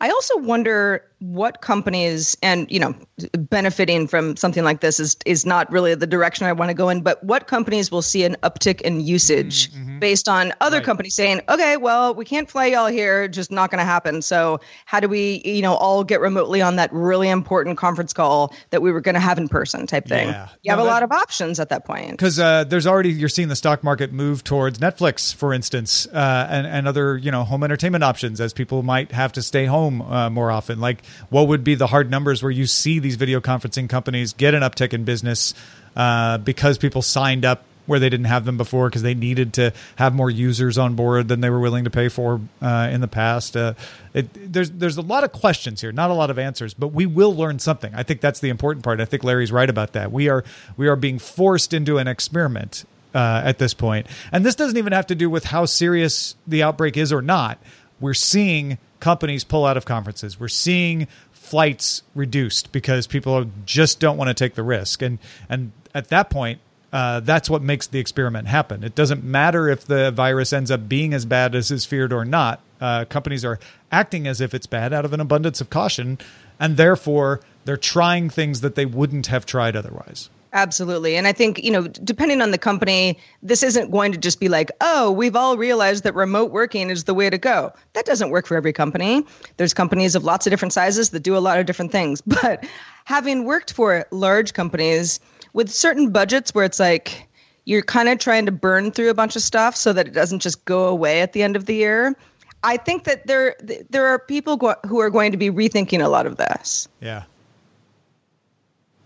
I 0.03 0.11
also 0.11 0.39
wonder 0.39 1.05
what 1.21 1.61
companies 1.61 2.37
and 2.43 2.69
you 2.71 2.81
know 2.81 2.95
benefiting 3.39 4.09
from 4.09 4.37
something 4.37 4.65
like 4.65 4.81
this 4.81 4.99
is 4.99 5.17
is 5.25 5.47
not 5.47 5.71
really 5.71 5.95
the 5.95 6.09
direction 6.09 6.47
I 6.47 6.53
want 6.53 6.71
to 6.71 6.75
go 6.75 6.89
in 6.89 7.03
but 7.03 7.23
what 7.23 7.47
companies 7.47 7.93
will 7.93 8.03
see 8.03 8.25
an 8.25 8.37
uptick 8.43 8.81
in 8.81 9.01
usage 9.01 9.73
mm-hmm. 9.73 9.92
Based 10.03 10.29
on 10.29 10.53
other 10.61 10.79
right. 10.79 10.85
companies 10.85 11.15
saying 11.15 11.41
okay 11.49 11.77
well 11.77 12.13
we 12.13 12.25
can't 12.25 12.51
fly 12.51 12.67
y'all 12.67 12.89
here 12.89 13.29
just 13.29 13.53
not 13.53 13.71
going 13.71 13.79
to 13.79 13.85
happen 13.85 14.21
so 14.21 14.59
how 14.85 14.99
do 14.99 15.07
we 15.07 15.41
you 15.45 15.63
know 15.63 15.75
all 15.75 16.03
get 16.03 16.21
remotely 16.21 16.61
on 16.61 16.75
that 16.75 16.93
really 16.93 17.29
important 17.29 17.79
conference 17.79 18.13
call 18.13 18.53
that 18.71 18.83
we 18.83 18.91
were 18.91 19.01
going 19.01 19.15
to 19.15 19.21
have 19.21 19.39
in 19.39 19.47
person 19.47 19.87
type 19.87 20.05
thing 20.05 20.27
yeah. 20.27 20.49
you 20.63 20.73
no, 20.73 20.77
have 20.77 20.85
a 20.85 20.89
lot 20.89 21.05
of 21.05 21.13
options 21.13 21.61
at 21.61 21.69
that 21.69 21.85
point 21.85 22.11
because 22.11 22.41
uh, 22.41 22.65
there's 22.65 22.85
already 22.85 23.13
you're 23.13 23.29
seeing 23.29 23.47
the 23.47 23.55
stock 23.55 23.85
market 23.85 24.13
move 24.13 24.43
towards 24.43 24.81
Netflix 24.81 25.33
for 25.33 25.55
instance 25.55 26.09
uh, 26.09 26.49
and 26.51 26.67
and 26.67 26.89
other 26.89 27.17
you 27.17 27.31
know 27.31 27.45
home 27.45 27.63
entertainment 27.63 28.03
options 28.03 28.41
as 28.41 28.53
people 28.53 28.83
might 28.83 29.13
have 29.13 29.31
to 29.31 29.41
stay 29.41 29.67
home 29.67 30.03
uh, 30.03 30.29
more 30.29 30.51
often 30.51 30.81
like 30.81 31.07
what 31.29 31.47
would 31.47 31.63
be 31.63 31.77
the 31.77 31.87
hard 31.87 32.11
numbers 32.11 32.43
where 32.43 32.51
you 32.51 32.67
see 32.67 32.99
these 32.99 33.15
video 33.15 33.41
conferencing 33.41 33.89
companies 33.89 34.33
get 34.33 34.53
an 34.53 34.65
uptick 34.65 34.93
in 34.93 35.05
business 35.05 35.55
uh, 35.95 36.39
because 36.39 36.77
people 36.77 37.03
signed 37.03 37.45
up 37.45 37.63
where 37.87 37.99
they 37.99 38.09
didn't 38.09 38.27
have 38.27 38.45
them 38.45 38.57
before 38.57 38.89
because 38.89 39.03
they 39.03 39.15
needed 39.15 39.53
to 39.55 39.73
have 39.97 40.15
more 40.15 40.31
users 40.31 40.79
on 40.79 40.95
board 40.95 41.29
than 41.29 41.41
they 41.41 41.51
were 41.51 41.61
willing 41.61 41.85
to 41.85 41.91
pay 41.91 42.09
for 42.09 42.41
uh, 42.61 42.89
in 42.93 43.01
the 43.01 43.09
past. 43.09 43.57
Uh, 43.57 43.75
it, 44.15 44.53
there's 44.53 44.71
there's 44.71 44.97
a 44.97 45.03
lot 45.03 45.25
of 45.25 45.33
questions 45.33 45.81
here, 45.81 45.93
not 45.93 46.11
a 46.11 46.15
lot 46.15 46.31
of 46.31 46.39
answers, 46.39 46.75
but 46.75 46.89
we 46.89 47.07
will 47.07 47.35
learn 47.35 47.59
something. 47.59 47.93
I 47.95 48.03
think 48.03 48.21
that's 48.21 48.41
the 48.41 48.49
important 48.49 48.85
part. 48.85 49.01
I 49.01 49.05
think 49.05 49.25
Larry's 49.25 49.53
right 49.53 49.69
about 49.69 49.93
that. 49.95 50.13
We 50.13 50.29
are 50.29 50.45
we 50.77 50.89
are 50.89 50.97
being 50.97 51.19
forced 51.19 51.73
into 51.73 51.99
an 51.99 52.09
experiment 52.09 52.85
uh, 53.15 53.43
at 53.45 53.59
this 53.59 53.75
point, 53.75 54.07
and 54.31 54.45
this 54.45 54.55
doesn't 54.55 54.77
even 54.77 54.93
have 54.93 55.07
to 55.09 55.15
do 55.15 55.29
with 55.29 55.45
how 55.45 55.65
serious 55.65 56.37
the 56.47 56.63
outbreak 56.63 56.97
is 56.97 57.13
or 57.13 57.23
not. 57.23 57.59
We're 58.01 58.15
seeing 58.15 58.79
companies 59.01 59.45
pull 59.45 59.65
out 59.65 59.77
of 59.77 59.85
conferences. 59.85 60.39
We're 60.39 60.49
seeing 60.49 61.09
flights 61.33 62.03
reduced 62.15 62.73
because 62.73 63.07
people 63.07 63.47
just 63.67 64.01
don't 64.01 64.17
want 64.17 64.29
to 64.29 64.35
take 64.35 64.55
the 64.55 64.63
risk. 64.63 65.03
And 65.03 65.19
and 65.49 65.73
at 65.95 66.09
that 66.09 66.31
point, 66.31 66.61
uh, 66.93 67.21
that's 67.21 67.49
what 67.49 67.63
makes 67.63 67.87
the 67.87 67.99
experiment 67.99 68.49
happen. 68.49 68.85
It 68.85 68.95
doesn't 68.95 69.25
matter 69.25 69.69
if 69.69 69.87
the 69.87 70.11
virus 70.11 70.53
ends 70.53 70.71
up 70.71 70.89
being 70.89 71.15
as 71.15 71.25
bad 71.25 71.55
as 71.55 71.71
is 71.71 71.85
feared 71.85 72.13
or 72.13 72.25
not. 72.25 72.61
Uh, 72.81 73.05
companies 73.07 73.45
are 73.45 73.59
acting 73.91 74.27
as 74.27 74.41
if 74.41 74.53
it's 74.53 74.67
bad 74.67 74.93
out 74.93 75.05
of 75.05 75.13
an 75.13 75.21
abundance 75.21 75.61
of 75.61 75.71
caution, 75.71 76.19
and 76.61 76.77
therefore 76.77 77.41
they're 77.65 77.77
trying 77.77 78.29
things 78.29 78.61
that 78.61 78.75
they 78.75 78.85
wouldn't 78.85 79.29
have 79.29 79.47
tried 79.47 79.75
otherwise. 79.77 80.29
Absolutely. 80.55 81.17
And 81.17 81.27
I 81.27 81.33
think, 81.33 81.65
you 81.65 81.71
know, 81.71 81.89
depending 81.89 82.43
on 82.43 82.51
the 82.51 82.59
company, 82.59 83.19
this 83.43 83.63
isn't 83.63 83.91
going 83.91 84.13
to 84.13 84.19
just 84.19 84.39
be 84.39 84.51
like, 84.51 84.71
oh, 84.83 85.11
we've 85.11 85.35
all 85.35 85.57
realized 85.57 86.05
that 86.05 86.15
remote 86.15 86.51
working 86.51 86.91
is 86.91 87.05
the 87.05 87.15
way 87.15 87.31
to 87.31 87.39
go. 87.39 87.73
That 87.95 88.05
doesn't 88.05 88.29
work 88.29 88.47
for 88.47 88.55
every 88.55 88.73
company. 88.75 89.25
There's 89.57 89.73
companies 89.73 90.15
of 90.15 90.25
lots 90.25 90.47
of 90.47 90.51
different 90.51 90.75
sizes 90.75 91.11
that 91.11 91.21
do 91.21 91.37
a 91.37 91.39
lot 91.39 91.59
of 91.59 91.65
different 91.65 91.91
things. 91.91 92.23
But 92.43 92.67
having 93.05 93.45
worked 93.45 93.73
for 93.73 94.05
large 94.11 94.53
companies 94.53 95.21
with 95.53 95.71
certain 95.71 96.11
budgets 96.11 96.55
where 96.55 96.65
it's 96.65 96.81
like 96.81 97.29
you're 97.65 97.83
kind 97.83 98.09
of 98.09 98.19
trying 98.19 98.47
to 98.47 98.53
burn 98.53 98.91
through 98.91 99.11
a 99.11 99.15
bunch 99.15 99.37
of 99.37 99.43
stuff 99.43 99.77
so 99.77 99.93
that 99.93 100.09
it 100.09 100.13
doesn't 100.13 100.41
just 100.41 100.65
go 100.65 100.89
away 100.89 101.21
at 101.21 101.33
the 101.33 101.43
end 101.43 101.57
of 101.57 101.67
the 101.67 101.75
year. 101.75 102.17
I 102.65 102.77
think 102.77 103.05
that 103.05 103.27
there 103.27 103.57
there 103.91 104.07
are 104.07 104.19
people 104.19 104.59
who 104.87 105.01
are 105.01 105.11
going 105.11 105.33
to 105.33 105.39
be 105.39 105.51
rethinking 105.51 106.05
a 106.05 106.09
lot 106.09 106.27
of 106.27 106.37
this. 106.37 106.89
Yeah. 107.01 107.25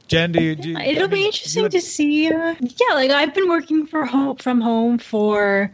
Jen, 0.09 0.33
do 0.33 0.43
you? 0.43 0.55
Do 0.55 0.71
you 0.71 0.79
It'll 0.79 1.05
I 1.05 1.07
mean, 1.07 1.11
be 1.11 1.25
interesting 1.27 1.69
to 1.69 1.81
see. 1.81 2.29
Uh, 2.29 2.55
yeah, 2.61 2.95
like 2.95 3.11
I've 3.11 3.35
been 3.35 3.49
working 3.49 3.87
for 3.87 4.05
home 4.05 4.37
from 4.37 4.61
home 4.61 4.99
for. 4.99 5.73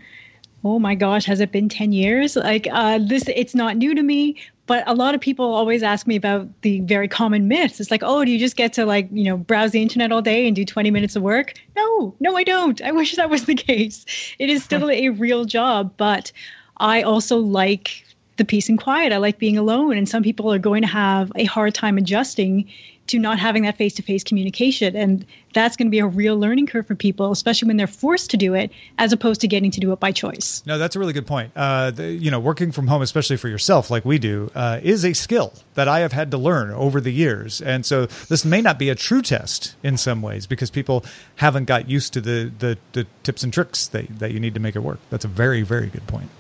Oh 0.64 0.78
my 0.78 0.94
gosh, 0.94 1.24
has 1.24 1.40
it 1.40 1.50
been 1.50 1.68
10 1.68 1.90
years? 1.90 2.36
Like 2.36 2.68
uh, 2.70 2.98
this, 2.98 3.24
it's 3.26 3.52
not 3.52 3.76
new 3.76 3.96
to 3.96 4.02
me, 4.02 4.36
but 4.66 4.85
a 4.87 4.95
lot 4.95 5.14
of 5.14 5.21
people 5.21 5.54
always 5.54 5.83
ask 5.83 6.07
me 6.07 6.16
about 6.16 6.49
the 6.62 6.81
very 6.81 7.09
common 7.09 7.49
myths. 7.49 7.81
It's 7.81 7.90
like, 7.90 8.02
oh, 8.04 8.25
do 8.25 8.31
you 8.31 8.38
just 8.38 8.57
get 8.57 8.73
to 8.75 8.87
like, 8.87 9.09
you 9.11 9.25
know, 9.25 9.37
browse 9.37 9.73
the 9.73 9.83
internet 9.83 10.12
all 10.12 10.23
day 10.23 10.47
and 10.47 10.54
do 10.54 10.64
20 10.64 10.90
minutes 10.90 11.16
of 11.16 11.23
work? 11.23 11.54
No, 11.76 12.14
no, 12.21 12.37
I 12.37 12.45
don't. 12.45 12.81
I 12.83 12.92
wish 12.92 13.16
that 13.16 13.31
was 13.31 13.45
the 13.45 13.54
case. 13.71 14.07
It 14.38 14.50
is 14.50 14.62
still 14.62 14.90
a 14.90 15.09
real 15.09 15.45
job, 15.45 15.92
but 15.97 16.31
I 16.76 17.02
also 17.02 17.38
like 17.38 18.04
the 18.37 18.45
peace 18.45 18.69
and 18.69 18.78
quiet. 18.78 19.12
I 19.12 19.19
like 19.19 19.38
being 19.38 19.59
alone. 19.59 19.97
And 19.97 20.09
some 20.09 20.23
people 20.23 20.52
are 20.52 20.59
going 20.59 20.83
to 20.83 20.88
have 20.88 21.33
a 21.37 21.45
hard 21.45 21.75
time 21.75 21.99
adjusting 21.99 22.69
to 23.09 23.18
not 23.18 23.38
having 23.38 23.64
that 23.64 23.76
face 23.76 23.94
to 23.94 24.02
face 24.02 24.23
communication. 24.23 24.94
And 24.97 25.26
that's 25.54 25.76
going 25.76 25.87
to 25.88 25.90
be 25.90 25.99
a 25.99 26.06
real 26.06 26.38
learning 26.38 26.66
curve 26.66 26.87
for 26.87 26.94
people, 26.94 27.30
especially 27.32 27.68
when 27.68 27.76
they're 27.76 27.87
forced 27.87 28.30
to 28.30 28.37
do 28.37 28.54
it 28.54 28.71
as 28.99 29.12
opposed 29.12 29.40
to 29.42 29.49
getting 29.49 29.71
to 29.73 29.80
do 29.80 29.92
it 29.92 30.00
by 30.00 30.12
choice. 30.12 30.62
No, 30.66 30.78
that's 30.78 30.97
a 30.97 30.99
really 30.99 31.12
good 31.12 31.26
point. 31.26 31.52
Uh, 31.54 31.90
the, 31.90 32.11
you 32.11 32.30
know, 32.30 32.40
working 32.40 32.73
from 32.73 32.87
home, 32.87 33.02
especially 33.02 33.37
for 33.37 33.49
yourself, 33.49 33.90
like 33.90 34.04
we 34.04 34.18
do, 34.18 34.50
uh, 34.54 34.80
is 34.82 35.04
a 35.04 35.12
skill 35.12 35.52
that 35.75 35.88
I 35.88 36.00
have 36.00 36.12
had 36.12 36.30
to 36.30 36.38
learn 36.38 36.71
over 36.71 37.00
the 37.00 37.12
years. 37.12 37.61
And 37.61 37.85
so 37.85 38.06
this 38.06 38.44
may 38.44 38.62
not 38.62 38.78
be 38.78 38.88
a 38.88 38.94
true 38.94 39.23
test 39.23 39.75
in 39.82 39.97
some 39.97 40.23
ways 40.23 40.47
because 40.47 40.71
people 40.71 41.04
haven't 41.37 41.64
got 41.64 41.88
used 41.88 42.12
to 42.14 42.21
the, 42.21 42.52
the, 42.59 42.78
the 42.92 43.06
tips 43.25 43.42
and 43.42 43.52
tricks 43.52 43.88
that, 43.88 44.18
that 44.21 44.32
you 44.32 44.40
need 44.40 44.54
to 44.54 44.61
make 44.61 44.76
it 44.76 44.80
work. 44.80 45.00
That's 45.11 45.25
a 45.25 45.28
very, 45.28 45.62
very 45.62 45.88
good 45.88 46.06
point. 46.06 46.30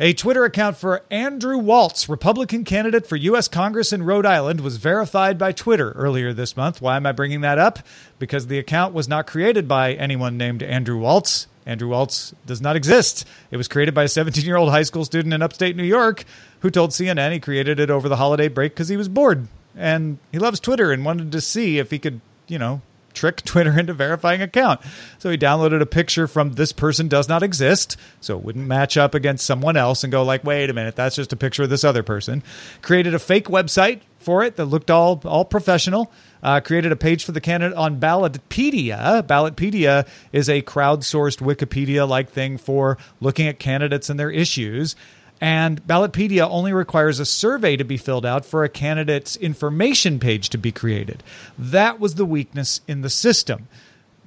A 0.00 0.12
Twitter 0.12 0.44
account 0.44 0.76
for 0.76 1.02
Andrew 1.10 1.58
Walz, 1.58 2.08
Republican 2.08 2.64
candidate 2.64 3.06
for 3.06 3.16
U.S. 3.16 3.48
Congress 3.48 3.92
in 3.92 4.02
Rhode 4.02 4.26
Island, 4.26 4.60
was 4.60 4.76
verified 4.76 5.38
by 5.38 5.52
Twitter 5.52 5.92
earlier 5.92 6.32
this 6.32 6.56
month. 6.56 6.80
Why 6.80 6.96
am 6.96 7.06
I 7.06 7.12
bringing 7.12 7.42
that 7.42 7.58
up? 7.58 7.80
Because 8.18 8.46
the 8.46 8.58
account 8.58 8.94
was 8.94 9.08
not 9.08 9.26
created 9.26 9.68
by 9.68 9.94
anyone 9.94 10.36
named 10.36 10.62
Andrew 10.62 10.98
Walz. 10.98 11.46
Andrew 11.66 11.88
Walz 11.88 12.34
does 12.46 12.60
not 12.60 12.76
exist. 12.76 13.26
It 13.50 13.56
was 13.56 13.68
created 13.68 13.94
by 13.94 14.04
a 14.04 14.08
17 14.08 14.44
year 14.44 14.56
old 14.56 14.70
high 14.70 14.84
school 14.84 15.04
student 15.04 15.34
in 15.34 15.42
upstate 15.42 15.76
New 15.76 15.84
York 15.84 16.24
who 16.60 16.70
told 16.70 16.90
CNN 16.90 17.32
he 17.32 17.40
created 17.40 17.80
it 17.80 17.90
over 17.90 18.08
the 18.08 18.16
holiday 18.16 18.48
break 18.48 18.72
because 18.72 18.88
he 18.88 18.96
was 18.96 19.08
bored. 19.08 19.48
And 19.76 20.18
he 20.32 20.38
loves 20.38 20.60
Twitter 20.60 20.92
and 20.92 21.04
wanted 21.04 21.32
to 21.32 21.40
see 21.40 21.78
if 21.78 21.90
he 21.90 21.98
could, 21.98 22.20
you 22.46 22.58
know, 22.58 22.80
trick 23.16 23.42
Twitter 23.42 23.76
into 23.78 23.92
verifying 23.92 24.42
account. 24.42 24.80
So 25.18 25.30
he 25.30 25.36
downloaded 25.36 25.80
a 25.80 25.86
picture 25.86 26.28
from 26.28 26.52
this 26.52 26.72
person 26.72 27.08
does 27.08 27.28
not 27.28 27.42
exist, 27.42 27.96
so 28.20 28.36
it 28.38 28.44
wouldn't 28.44 28.66
match 28.66 28.96
up 28.96 29.14
against 29.14 29.46
someone 29.46 29.76
else 29.76 30.04
and 30.04 30.12
go 30.12 30.22
like, 30.22 30.44
wait 30.44 30.70
a 30.70 30.72
minute, 30.72 30.94
that's 30.94 31.16
just 31.16 31.32
a 31.32 31.36
picture 31.36 31.64
of 31.64 31.70
this 31.70 31.82
other 31.82 32.02
person. 32.02 32.42
Created 32.82 33.14
a 33.14 33.18
fake 33.18 33.46
website 33.46 34.02
for 34.18 34.42
it 34.42 34.56
that 34.56 34.66
looked 34.66 34.90
all 34.90 35.20
all 35.24 35.44
professional. 35.44 36.12
Uh, 36.42 36.60
created 36.60 36.92
a 36.92 36.96
page 36.96 37.24
for 37.24 37.32
the 37.32 37.40
candidate 37.40 37.76
on 37.76 37.98
Ballotpedia. 37.98 39.22
Ballotpedia 39.22 40.06
is 40.32 40.48
a 40.48 40.62
crowdsourced 40.62 41.38
Wikipedia 41.38 42.08
like 42.08 42.30
thing 42.30 42.58
for 42.58 42.98
looking 43.20 43.48
at 43.48 43.58
candidates 43.58 44.10
and 44.10 44.20
their 44.20 44.30
issues. 44.30 44.94
And 45.40 45.86
Ballotpedia 45.86 46.48
only 46.48 46.72
requires 46.72 47.20
a 47.20 47.26
survey 47.26 47.76
to 47.76 47.84
be 47.84 47.96
filled 47.96 48.24
out 48.24 48.46
for 48.46 48.64
a 48.64 48.68
candidate's 48.68 49.36
information 49.36 50.18
page 50.18 50.48
to 50.50 50.58
be 50.58 50.72
created. 50.72 51.22
That 51.58 52.00
was 52.00 52.14
the 52.14 52.24
weakness 52.24 52.80
in 52.88 53.02
the 53.02 53.10
system. 53.10 53.68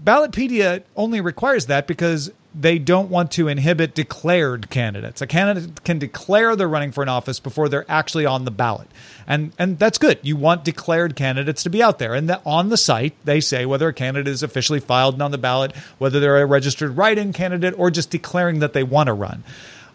Ballotpedia 0.03 0.83
only 0.95 1.19
requires 1.19 1.65
that 1.65 1.87
because 1.87 2.31
they 2.55 2.79
don't 2.79 3.09
want 3.09 3.31
to 3.31 3.47
inhibit 3.47 3.93
declared 3.93 4.69
candidates. 4.69 5.21
A 5.21 5.27
candidate 5.27 5.83
can 5.83 5.99
declare 5.99 6.55
they're 6.55 6.69
running 6.69 6.91
for 6.91 7.03
an 7.03 7.09
office 7.09 7.39
before 7.39 7.69
they're 7.69 7.89
actually 7.89 8.25
on 8.25 8.45
the 8.45 8.51
ballot. 8.51 8.87
And 9.27 9.51
and 9.59 9.77
that's 9.77 9.97
good. 9.97 10.19
You 10.23 10.35
want 10.35 10.63
declared 10.63 11.15
candidates 11.15 11.63
to 11.63 11.69
be 11.69 11.83
out 11.83 11.99
there. 11.99 12.15
And 12.15 12.29
that 12.29 12.41
on 12.45 12.69
the 12.69 12.77
site 12.77 13.13
they 13.23 13.39
say 13.39 13.65
whether 13.65 13.87
a 13.87 13.93
candidate 13.93 14.31
is 14.31 14.41
officially 14.41 14.79
filed 14.79 15.15
and 15.15 15.21
on 15.21 15.31
the 15.31 15.37
ballot, 15.37 15.75
whether 15.99 16.19
they're 16.19 16.41
a 16.41 16.45
registered 16.45 16.97
write-in 16.97 17.33
candidate 17.33 17.75
or 17.77 17.91
just 17.91 18.09
declaring 18.09 18.59
that 18.59 18.73
they 18.73 18.83
want 18.83 19.07
to 19.07 19.13
run. 19.13 19.43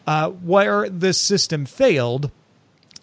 Uh, 0.06 0.30
where 0.30 0.88
this 0.90 1.18
system 1.18 1.64
failed 1.64 2.30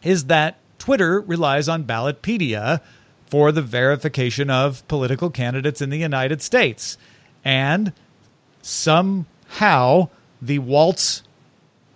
is 0.04 0.26
that 0.26 0.58
Twitter 0.78 1.22
relies 1.22 1.68
on 1.68 1.84
Ballotpedia 1.84 2.82
for 3.26 3.52
the 3.52 3.62
verification 3.62 4.50
of 4.50 4.88
political 4.88 5.30
candidates 5.30 5.82
in 5.82 5.90
the 5.90 5.98
United 5.98 6.42
States. 6.42 6.98
And 7.44 7.94
somehow 8.62 10.10
the 10.42 10.60
Walz 10.60 11.24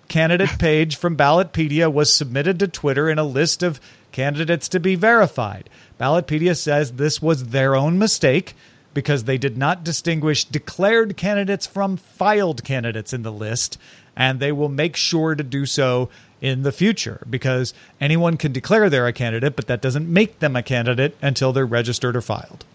candidate 0.07 0.49
page 0.59 0.95
from 0.95 1.17
Ballotpedia 1.17 1.91
was 1.91 2.13
submitted 2.13 2.59
to 2.59 2.67
Twitter 2.67 3.09
in 3.09 3.19
a 3.19 3.23
list 3.23 3.63
of 3.63 3.81
candidates 4.11 4.69
to 4.69 4.79
be 4.79 4.95
verified. 4.95 5.69
Ballotpedia 5.99 6.55
says 6.55 6.93
this 6.93 7.21
was 7.21 7.49
their 7.49 7.75
own 7.75 7.99
mistake 7.99 8.53
because 8.93 9.25
they 9.25 9.37
did 9.37 9.57
not 9.57 9.83
distinguish 9.83 10.45
declared 10.45 11.17
candidates 11.17 11.67
from 11.67 11.97
filed 11.97 12.63
candidates 12.63 13.11
in 13.11 13.23
the 13.23 13.31
list, 13.31 13.77
and 14.15 14.39
they 14.39 14.51
will 14.51 14.69
make 14.69 14.95
sure 14.95 15.35
to 15.35 15.43
do 15.43 15.65
so 15.65 16.09
in 16.41 16.63
the 16.63 16.71
future 16.71 17.25
because 17.29 17.73
anyone 17.99 18.37
can 18.37 18.51
declare 18.51 18.89
they're 18.89 19.07
a 19.07 19.13
candidate, 19.13 19.55
but 19.55 19.67
that 19.67 19.81
doesn't 19.81 20.11
make 20.11 20.39
them 20.39 20.55
a 20.55 20.63
candidate 20.63 21.15
until 21.21 21.51
they're 21.51 21.65
registered 21.65 22.15
or 22.15 22.21
filed. 22.21 22.65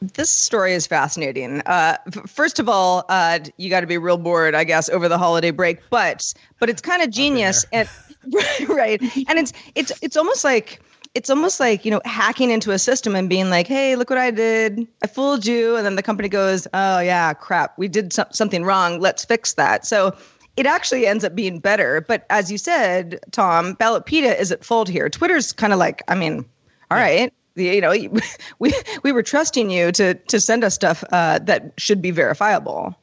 This 0.00 0.28
story 0.28 0.74
is 0.74 0.86
fascinating. 0.86 1.62
Uh, 1.62 1.96
first 2.26 2.58
of 2.58 2.68
all, 2.68 3.04
uh, 3.08 3.38
you 3.56 3.70
got 3.70 3.80
to 3.80 3.86
be 3.86 3.96
real 3.96 4.18
bored, 4.18 4.54
I 4.54 4.64
guess, 4.64 4.88
over 4.88 5.08
the 5.08 5.18
holiday 5.18 5.50
break. 5.50 5.78
But 5.88 6.34
but 6.58 6.68
it's 6.68 6.82
kind 6.82 7.02
of 7.02 7.10
genius, 7.10 7.64
and 7.72 7.88
right, 8.68 9.00
and 9.00 9.38
it's 9.38 9.52
it's 9.74 9.92
it's 10.02 10.16
almost 10.16 10.44
like 10.44 10.82
it's 11.16 11.30
almost 11.30 11.60
like 11.60 11.84
you 11.84 11.90
know 11.90 12.02
hacking 12.04 12.50
into 12.50 12.72
a 12.72 12.78
system 12.78 13.16
and 13.16 13.28
being 13.28 13.50
like, 13.50 13.66
"Hey, 13.66 13.96
look 13.96 14.10
what 14.10 14.18
I 14.18 14.30
did! 14.30 14.86
I 15.02 15.06
fooled 15.06 15.46
you," 15.46 15.76
and 15.76 15.86
then 15.86 15.96
the 15.96 16.02
company 16.02 16.28
goes, 16.28 16.68
"Oh 16.74 17.00
yeah, 17.00 17.32
crap, 17.32 17.78
we 17.78 17.88
did 17.88 18.12
so- 18.12 18.26
something 18.30 18.64
wrong. 18.64 19.00
Let's 19.00 19.24
fix 19.24 19.54
that." 19.54 19.86
So 19.86 20.14
it 20.56 20.66
actually 20.66 21.06
ends 21.06 21.24
up 21.24 21.34
being 21.34 21.58
better. 21.58 22.02
But 22.02 22.26
as 22.30 22.52
you 22.52 22.58
said, 22.58 23.18
Tom, 23.32 23.76
Ballotpedia 23.76 24.38
is 24.38 24.52
at 24.52 24.64
fault 24.64 24.88
here. 24.88 25.08
Twitter's 25.08 25.52
kind 25.52 25.72
of 25.72 25.78
like, 25.78 26.02
I 26.08 26.14
mean, 26.14 26.44
all 26.90 26.98
right 26.98 27.32
you 27.56 27.80
know 27.80 27.90
we 28.58 28.72
we 29.02 29.12
were 29.12 29.22
trusting 29.22 29.70
you 29.70 29.92
to 29.92 30.14
to 30.14 30.40
send 30.40 30.64
us 30.64 30.74
stuff 30.74 31.02
uh, 31.12 31.38
that 31.40 31.72
should 31.78 32.02
be 32.02 32.10
verifiable 32.10 32.94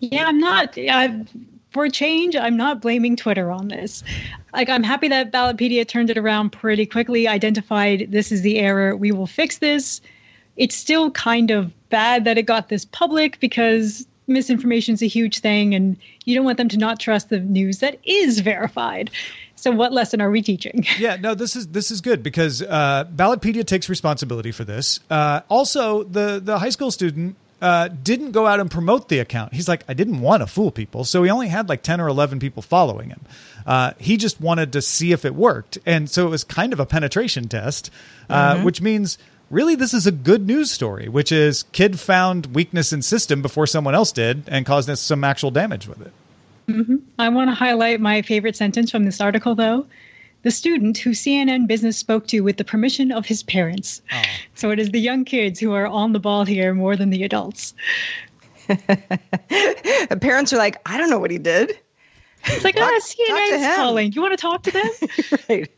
yeah 0.00 0.26
i'm 0.26 0.40
not 0.40 0.76
uh, 0.76 1.08
for 1.72 1.88
change 1.88 2.36
i'm 2.36 2.56
not 2.56 2.80
blaming 2.80 3.16
twitter 3.16 3.50
on 3.50 3.68
this 3.68 4.02
like 4.52 4.68
i'm 4.68 4.82
happy 4.82 5.08
that 5.08 5.32
ballotpedia 5.32 5.86
turned 5.86 6.10
it 6.10 6.18
around 6.18 6.50
pretty 6.50 6.86
quickly 6.86 7.26
identified 7.26 8.06
this 8.10 8.30
is 8.30 8.42
the 8.42 8.58
error 8.58 8.96
we 8.96 9.12
will 9.12 9.26
fix 9.26 9.58
this 9.58 10.00
it's 10.56 10.76
still 10.76 11.10
kind 11.10 11.50
of 11.50 11.72
bad 11.88 12.24
that 12.24 12.38
it 12.38 12.42
got 12.42 12.68
this 12.68 12.84
public 12.84 13.40
because 13.40 14.06
misinformation 14.26 14.94
is 14.94 15.02
a 15.02 15.06
huge 15.06 15.40
thing 15.40 15.74
and 15.74 15.96
you 16.24 16.34
don't 16.34 16.44
want 16.44 16.58
them 16.58 16.68
to 16.68 16.78
not 16.78 17.00
trust 17.00 17.28
the 17.30 17.40
news 17.40 17.78
that 17.78 17.98
is 18.04 18.40
verified 18.40 19.10
so 19.62 19.70
what 19.70 19.92
lesson 19.92 20.20
are 20.20 20.30
we 20.32 20.42
teaching? 20.42 20.84
yeah, 20.98 21.14
no, 21.14 21.36
this 21.36 21.54
is 21.54 21.68
this 21.68 21.92
is 21.92 22.00
good 22.00 22.24
because 22.24 22.62
uh, 22.62 23.04
Ballotpedia 23.14 23.64
takes 23.64 23.88
responsibility 23.88 24.50
for 24.50 24.64
this. 24.64 24.98
Uh, 25.08 25.42
also, 25.48 26.02
the 26.02 26.40
the 26.42 26.58
high 26.58 26.70
school 26.70 26.90
student 26.90 27.36
uh, 27.62 27.88
didn't 27.88 28.32
go 28.32 28.46
out 28.46 28.60
and 28.60 28.70
promote 28.70 29.08
the 29.08 29.20
account. 29.20 29.54
He's 29.54 29.68
like, 29.68 29.84
I 29.88 29.94
didn't 29.94 30.20
want 30.20 30.42
to 30.42 30.46
fool 30.46 30.70
people, 30.70 31.04
so 31.04 31.22
he 31.22 31.30
only 31.30 31.48
had 31.48 31.68
like 31.68 31.82
ten 31.82 32.00
or 32.00 32.08
eleven 32.08 32.38
people 32.38 32.62
following 32.62 33.08
him. 33.08 33.20
Uh, 33.64 33.92
he 33.98 34.16
just 34.16 34.40
wanted 34.40 34.72
to 34.72 34.82
see 34.82 35.12
if 35.12 35.24
it 35.24 35.34
worked, 35.34 35.78
and 35.86 36.10
so 36.10 36.26
it 36.26 36.30
was 36.30 36.44
kind 36.44 36.72
of 36.72 36.80
a 36.80 36.86
penetration 36.86 37.48
test, 37.48 37.90
uh, 38.28 38.54
mm-hmm. 38.54 38.64
which 38.64 38.82
means 38.82 39.16
really 39.48 39.76
this 39.76 39.94
is 39.94 40.06
a 40.06 40.12
good 40.12 40.46
news 40.46 40.70
story, 40.70 41.08
which 41.08 41.30
is 41.30 41.62
kid 41.72 42.00
found 42.00 42.46
weakness 42.54 42.92
in 42.92 43.00
system 43.02 43.40
before 43.40 43.66
someone 43.66 43.94
else 43.94 44.10
did 44.10 44.42
and 44.48 44.66
caused 44.66 44.90
us 44.90 45.00
some 45.00 45.22
actual 45.22 45.50
damage 45.50 45.86
with 45.86 46.00
it. 46.00 46.12
Mm-hmm. 46.68 46.96
I 47.18 47.28
want 47.28 47.50
to 47.50 47.54
highlight 47.54 48.00
my 48.00 48.22
favorite 48.22 48.56
sentence 48.56 48.90
from 48.90 49.04
this 49.04 49.20
article, 49.20 49.54
though. 49.54 49.86
The 50.42 50.50
student 50.50 50.98
who 50.98 51.10
CNN 51.10 51.66
Business 51.66 51.96
spoke 51.96 52.26
to 52.28 52.40
with 52.40 52.56
the 52.56 52.64
permission 52.64 53.12
of 53.12 53.26
his 53.26 53.42
parents. 53.42 54.02
Oh. 54.12 54.22
So 54.54 54.70
it 54.70 54.78
is 54.78 54.90
the 54.90 55.00
young 55.00 55.24
kids 55.24 55.58
who 55.58 55.72
are 55.72 55.86
on 55.86 56.12
the 56.12 56.20
ball 56.20 56.44
here 56.44 56.72
more 56.74 56.94
than 56.94 57.10
the 57.10 57.24
adults. 57.24 57.74
the 58.68 60.18
parents 60.20 60.52
are 60.52 60.58
like, 60.58 60.76
I 60.86 60.98
don't 60.98 61.10
know 61.10 61.18
what 61.18 61.32
he 61.32 61.38
did. 61.38 61.78
It's 62.44 62.62
like, 62.62 62.76
ah, 62.78 63.00
CNN's 63.00 63.76
calling. 63.76 64.12
You 64.12 64.20
want 64.20 64.32
to 64.32 64.36
talk 64.36 64.62
to 64.64 64.70
them? 64.70 64.90
right. 65.48 65.70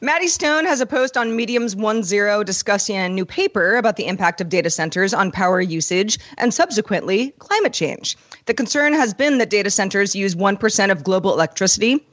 Maddie 0.00 0.28
Stone 0.28 0.66
has 0.66 0.80
a 0.80 0.86
post 0.86 1.16
on 1.16 1.36
Medium's 1.36 1.74
OneZero 1.74 2.44
discussing 2.44 2.96
a 2.96 3.08
new 3.08 3.24
paper 3.24 3.76
about 3.76 3.96
the 3.96 4.06
impact 4.06 4.40
of 4.40 4.48
data 4.48 4.70
centers 4.70 5.14
on 5.14 5.30
power 5.30 5.60
usage 5.60 6.18
and 6.38 6.52
subsequently 6.52 7.32
climate 7.38 7.72
change. 7.72 8.16
The 8.46 8.54
concern 8.54 8.92
has 8.92 9.14
been 9.14 9.38
that 9.38 9.50
data 9.50 9.70
centers 9.70 10.14
use 10.14 10.34
1% 10.34 10.90
of 10.90 11.04
global 11.04 11.32
electricity 11.32 12.04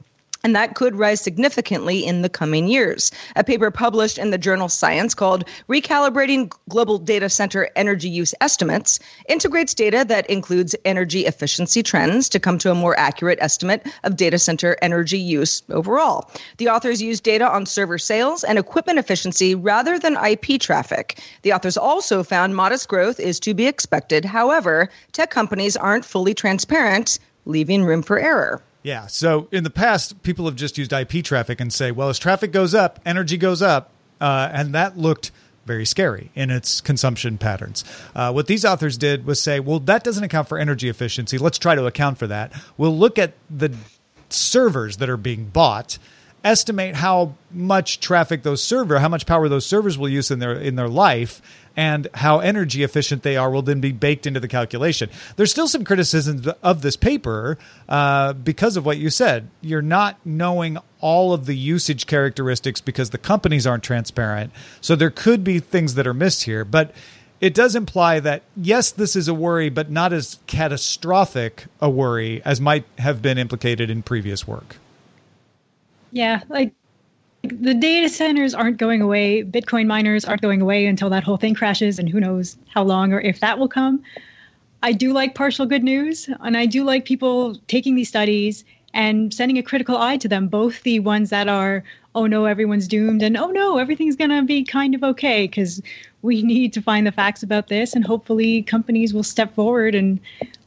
and 0.44 0.54
that 0.54 0.74
could 0.74 0.94
rise 0.94 1.20
significantly 1.20 2.04
in 2.04 2.20
the 2.20 2.28
coming 2.28 2.68
years. 2.68 3.10
A 3.34 3.42
paper 3.42 3.70
published 3.70 4.18
in 4.18 4.30
the 4.30 4.38
journal 4.38 4.68
Science 4.68 5.14
called 5.14 5.44
Recalibrating 5.68 6.52
Global 6.68 6.98
Data 6.98 7.30
Center 7.30 7.70
Energy 7.74 8.10
Use 8.10 8.34
Estimates 8.42 9.00
integrates 9.28 9.72
data 9.72 10.04
that 10.06 10.28
includes 10.28 10.76
energy 10.84 11.24
efficiency 11.24 11.82
trends 11.82 12.28
to 12.28 12.38
come 12.38 12.58
to 12.58 12.70
a 12.70 12.74
more 12.74 12.96
accurate 12.98 13.38
estimate 13.40 13.86
of 14.04 14.16
data 14.16 14.38
center 14.38 14.76
energy 14.82 15.18
use 15.18 15.62
overall. 15.70 16.30
The 16.58 16.68
authors 16.68 17.00
use 17.00 17.20
data 17.20 17.48
on 17.48 17.64
server 17.64 17.98
sales 17.98 18.44
and 18.44 18.58
equipment 18.58 18.98
efficiency 18.98 19.54
rather 19.54 19.98
than 19.98 20.18
IP 20.22 20.60
traffic. 20.60 21.20
The 21.40 21.54
authors 21.54 21.78
also 21.78 22.22
found 22.22 22.54
modest 22.54 22.88
growth 22.88 23.18
is 23.18 23.40
to 23.40 23.54
be 23.54 23.66
expected. 23.66 24.26
However, 24.26 24.90
tech 25.12 25.30
companies 25.30 25.76
aren't 25.76 26.04
fully 26.04 26.34
transparent, 26.34 27.18
leaving 27.46 27.82
room 27.84 28.02
for 28.02 28.18
error. 28.18 28.62
Yeah. 28.84 29.06
So 29.06 29.48
in 29.50 29.64
the 29.64 29.70
past, 29.70 30.22
people 30.22 30.44
have 30.44 30.54
just 30.54 30.78
used 30.78 30.92
IP 30.92 31.24
traffic 31.24 31.60
and 31.60 31.72
say, 31.72 31.90
well, 31.90 32.10
as 32.10 32.18
traffic 32.18 32.52
goes 32.52 32.74
up, 32.74 33.00
energy 33.04 33.38
goes 33.38 33.62
up. 33.62 33.90
Uh, 34.20 34.48
and 34.52 34.74
that 34.74 34.96
looked 34.96 35.32
very 35.66 35.86
scary 35.86 36.30
in 36.34 36.50
its 36.50 36.82
consumption 36.82 37.38
patterns. 37.38 37.82
Uh, 38.14 38.30
what 38.30 38.46
these 38.46 38.64
authors 38.64 38.98
did 38.98 39.24
was 39.24 39.40
say, 39.40 39.58
well, 39.58 39.80
that 39.80 40.04
doesn't 40.04 40.22
account 40.22 40.48
for 40.48 40.58
energy 40.58 40.90
efficiency. 40.90 41.38
Let's 41.38 41.58
try 41.58 41.74
to 41.74 41.86
account 41.86 42.18
for 42.18 42.26
that. 42.26 42.52
We'll 42.76 42.96
look 42.96 43.18
at 43.18 43.32
the 43.50 43.74
servers 44.28 44.98
that 44.98 45.08
are 45.08 45.16
being 45.16 45.46
bought 45.46 45.98
estimate 46.44 46.94
how 46.94 47.34
much 47.50 48.00
traffic 48.00 48.42
those 48.42 48.62
server, 48.62 48.98
how 48.98 49.08
much 49.08 49.26
power 49.26 49.48
those 49.48 49.66
servers 49.66 49.96
will 49.96 50.08
use 50.08 50.30
in 50.30 50.38
their 50.38 50.52
in 50.52 50.76
their 50.76 50.88
life, 50.88 51.40
and 51.76 52.06
how 52.14 52.38
energy 52.38 52.82
efficient 52.82 53.22
they 53.22 53.36
are 53.36 53.50
will 53.50 53.62
then 53.62 53.80
be 53.80 53.92
baked 53.92 54.26
into 54.26 54.40
the 54.40 54.48
calculation. 54.48 55.10
There's 55.36 55.50
still 55.50 55.68
some 55.68 55.84
criticisms 55.84 56.46
of 56.62 56.82
this 56.82 56.96
paper 56.96 57.58
uh, 57.88 58.34
because 58.34 58.76
of 58.76 58.84
what 58.84 58.98
you 58.98 59.10
said. 59.10 59.48
You're 59.60 59.82
not 59.82 60.18
knowing 60.24 60.78
all 61.00 61.32
of 61.32 61.46
the 61.46 61.56
usage 61.56 62.06
characteristics 62.06 62.80
because 62.80 63.10
the 63.10 63.18
companies 63.18 63.66
aren't 63.66 63.82
transparent. 63.82 64.52
So 64.80 64.94
there 64.94 65.10
could 65.10 65.42
be 65.42 65.58
things 65.58 65.94
that 65.94 66.06
are 66.06 66.14
missed 66.14 66.44
here, 66.44 66.64
but 66.64 66.92
it 67.40 67.54
does 67.54 67.74
imply 67.74 68.20
that 68.20 68.42
yes, 68.56 68.90
this 68.90 69.16
is 69.16 69.28
a 69.28 69.34
worry, 69.34 69.70
but 69.70 69.90
not 69.90 70.12
as 70.12 70.38
catastrophic 70.46 71.66
a 71.80 71.90
worry 71.90 72.42
as 72.44 72.60
might 72.60 72.84
have 72.98 73.20
been 73.20 73.38
implicated 73.38 73.90
in 73.90 74.02
previous 74.02 74.46
work. 74.46 74.76
Yeah, 76.14 76.42
like 76.48 76.72
the 77.42 77.74
data 77.74 78.08
centers 78.08 78.54
aren't 78.54 78.78
going 78.78 79.02
away. 79.02 79.42
Bitcoin 79.42 79.86
miners 79.86 80.24
aren't 80.24 80.42
going 80.42 80.62
away 80.62 80.86
until 80.86 81.10
that 81.10 81.24
whole 81.24 81.36
thing 81.36 81.54
crashes, 81.54 81.98
and 81.98 82.08
who 82.08 82.20
knows 82.20 82.56
how 82.68 82.84
long 82.84 83.12
or 83.12 83.20
if 83.20 83.40
that 83.40 83.58
will 83.58 83.68
come. 83.68 84.00
I 84.80 84.92
do 84.92 85.12
like 85.12 85.34
partial 85.34 85.66
good 85.66 85.82
news, 85.82 86.30
and 86.40 86.56
I 86.56 86.66
do 86.66 86.84
like 86.84 87.04
people 87.04 87.56
taking 87.66 87.96
these 87.96 88.08
studies 88.08 88.64
and 88.94 89.34
sending 89.34 89.58
a 89.58 89.62
critical 89.62 89.96
eye 89.96 90.16
to 90.18 90.28
them, 90.28 90.46
both 90.46 90.84
the 90.84 91.00
ones 91.00 91.30
that 91.30 91.48
are, 91.48 91.82
oh 92.14 92.26
no, 92.26 92.44
everyone's 92.44 92.86
doomed, 92.86 93.24
and 93.24 93.36
oh 93.36 93.50
no, 93.50 93.78
everything's 93.78 94.14
going 94.14 94.30
to 94.30 94.42
be 94.42 94.62
kind 94.62 94.94
of 94.94 95.02
okay, 95.02 95.48
because 95.48 95.82
we 96.22 96.42
need 96.54 96.72
to 96.74 96.80
find 96.80 97.08
the 97.08 97.12
facts 97.12 97.42
about 97.42 97.66
this, 97.66 97.94
and 97.94 98.06
hopefully 98.06 98.62
companies 98.62 99.12
will 99.12 99.24
step 99.24 99.52
forward 99.56 99.96
and 99.96 100.20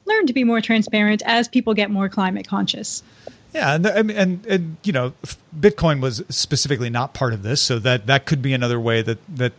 learn 0.04 0.28
to 0.28 0.34
be 0.34 0.44
more 0.44 0.60
transparent 0.60 1.22
as 1.26 1.48
people 1.48 1.74
get 1.74 1.90
more 1.90 2.10
climate 2.10 2.46
conscious. 2.46 3.02
Yeah, 3.58 3.74
and, 3.74 3.88
and 3.88 4.46
and 4.46 4.78
you 4.84 4.94
know, 4.94 5.14
Bitcoin 5.60 6.00
was 6.00 6.24
specifically 6.30 6.92
not 6.92 7.16
part 7.16 7.34
of 7.34 7.42
this, 7.42 7.60
so 7.60 7.80
that 7.80 8.06
that 8.06 8.28
could 8.28 8.40
be 8.40 8.54
another 8.54 8.80
way 8.80 9.02
that 9.02 9.18
that 9.36 9.54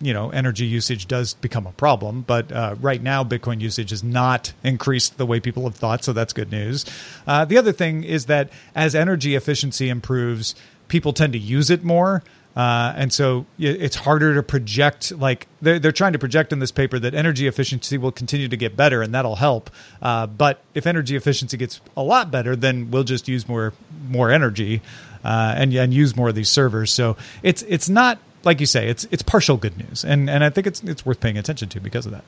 you 0.00 0.14
know 0.14 0.30
energy 0.30 0.66
usage 0.66 1.08
does 1.08 1.34
become 1.34 1.66
a 1.66 1.72
problem. 1.72 2.22
But 2.22 2.52
uh, 2.52 2.76
right 2.80 3.02
now, 3.02 3.24
Bitcoin 3.24 3.60
usage 3.60 3.90
has 3.90 4.04
not 4.04 4.52
increased 4.62 5.18
the 5.18 5.26
way 5.26 5.40
people 5.40 5.64
have 5.64 5.74
thought, 5.74 6.04
so 6.04 6.12
that's 6.12 6.32
good 6.32 6.52
news. 6.52 6.84
Uh, 7.26 7.44
the 7.44 7.58
other 7.58 7.72
thing 7.72 8.04
is 8.04 8.26
that 8.26 8.50
as 8.76 8.94
energy 8.94 9.34
efficiency 9.34 9.88
improves, 9.88 10.54
people 10.86 11.12
tend 11.12 11.32
to 11.32 11.38
use 11.40 11.70
it 11.70 11.82
more. 11.82 12.22
Uh, 12.56 12.92
and 12.96 13.12
so 13.12 13.46
it's 13.58 13.96
harder 13.96 14.34
to 14.34 14.42
project. 14.42 15.12
Like 15.12 15.46
they're, 15.62 15.78
they're 15.78 15.92
trying 15.92 16.12
to 16.14 16.18
project 16.18 16.52
in 16.52 16.58
this 16.58 16.72
paper 16.72 16.98
that 16.98 17.14
energy 17.14 17.46
efficiency 17.46 17.96
will 17.96 18.12
continue 18.12 18.48
to 18.48 18.56
get 18.56 18.76
better, 18.76 19.02
and 19.02 19.14
that'll 19.14 19.36
help. 19.36 19.70
Uh, 20.02 20.26
but 20.26 20.62
if 20.74 20.86
energy 20.86 21.16
efficiency 21.16 21.56
gets 21.56 21.80
a 21.96 22.02
lot 22.02 22.30
better, 22.30 22.56
then 22.56 22.90
we'll 22.90 23.04
just 23.04 23.28
use 23.28 23.48
more 23.48 23.72
more 24.08 24.30
energy 24.30 24.82
uh, 25.24 25.54
and 25.56 25.72
and 25.74 25.94
use 25.94 26.16
more 26.16 26.28
of 26.30 26.34
these 26.34 26.48
servers. 26.48 26.92
So 26.92 27.16
it's 27.42 27.62
it's 27.62 27.88
not 27.88 28.18
like 28.44 28.60
you 28.60 28.66
say. 28.66 28.88
It's 28.88 29.06
it's 29.10 29.22
partial 29.22 29.56
good 29.56 29.78
news, 29.78 30.04
and 30.04 30.28
and 30.28 30.42
I 30.42 30.50
think 30.50 30.66
it's 30.66 30.82
it's 30.82 31.06
worth 31.06 31.20
paying 31.20 31.38
attention 31.38 31.68
to 31.70 31.80
because 31.80 32.06
of 32.06 32.12
that. 32.12 32.24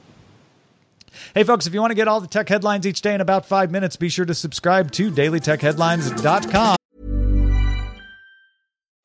Hey, 1.34 1.44
folks, 1.44 1.66
if 1.66 1.74
you 1.74 1.80
want 1.80 1.90
to 1.90 1.94
get 1.94 2.08
all 2.08 2.20
the 2.20 2.26
tech 2.26 2.48
headlines 2.48 2.86
each 2.86 3.00
day 3.00 3.14
in 3.14 3.20
about 3.20 3.46
five 3.46 3.70
minutes, 3.70 3.96
be 3.96 4.08
sure 4.08 4.24
to 4.24 4.34
subscribe 4.34 4.90
to 4.92 5.10
dailytechheadlines.com. 5.10 6.76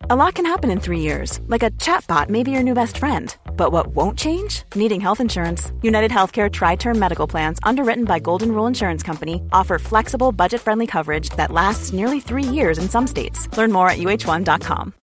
A 0.10 0.16
lot 0.16 0.36
can 0.36 0.46
happen 0.46 0.72
in 0.72 0.80
three 0.80 1.02
years, 1.02 1.42
like 1.48 1.64
a 1.64 1.72
chatbot 1.72 2.30
may 2.30 2.42
be 2.42 2.50
your 2.52 2.64
new 2.64 2.74
best 2.74 2.98
friend. 2.98 3.36
But 3.58 3.74
what 3.74 3.88
won't 3.88 4.18
change? 4.18 4.64
Needing 4.74 5.02
health 5.02 5.20
insurance. 5.20 5.74
United 5.82 6.12
Healthcare 6.12 6.50
Tri 6.50 6.76
Term 6.76 6.98
Medical 6.98 7.28
Plans, 7.28 7.60
underwritten 7.64 8.06
by 8.06 8.20
Golden 8.20 8.54
Rule 8.54 8.68
Insurance 8.68 9.04
Company, 9.04 9.42
offer 9.52 9.78
flexible, 9.78 10.32
budget 10.32 10.62
friendly 10.62 10.88
coverage 10.88 11.28
that 11.32 11.52
lasts 11.52 11.92
nearly 11.92 12.22
three 12.22 12.46
years 12.46 12.78
in 12.78 12.88
some 12.88 13.06
states. 13.06 13.50
Learn 13.58 13.74
more 13.74 13.90
at 13.90 13.98
uh1.com. 13.98 14.94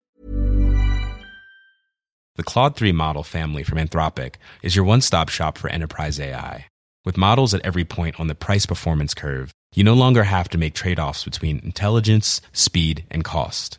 The 2.37 2.43
Claude 2.43 2.75
3 2.75 2.93
model 2.93 3.25
family 3.25 3.63
from 3.63 3.77
Anthropic 3.77 4.37
is 4.63 4.75
your 4.75 4.87
one 4.87 5.03
stop 5.03 5.29
shop 5.29 5.59
for 5.59 5.69
enterprise 5.69 6.19
AI. 6.19 6.65
With 7.05 7.19
models 7.19 7.53
at 7.53 7.61
every 7.61 7.85
point 7.85 8.19
on 8.19 8.29
the 8.29 8.35
price 8.35 8.65
performance 8.65 9.13
curve, 9.13 9.53
you 9.75 9.85
no 9.85 9.93
longer 9.93 10.25
have 10.25 10.49
to 10.49 10.57
make 10.57 10.73
trade 10.73 10.99
offs 10.99 11.25
between 11.25 11.59
intelligence, 11.59 12.41
speed, 12.55 13.05
and 13.11 13.23
cost. 13.23 13.79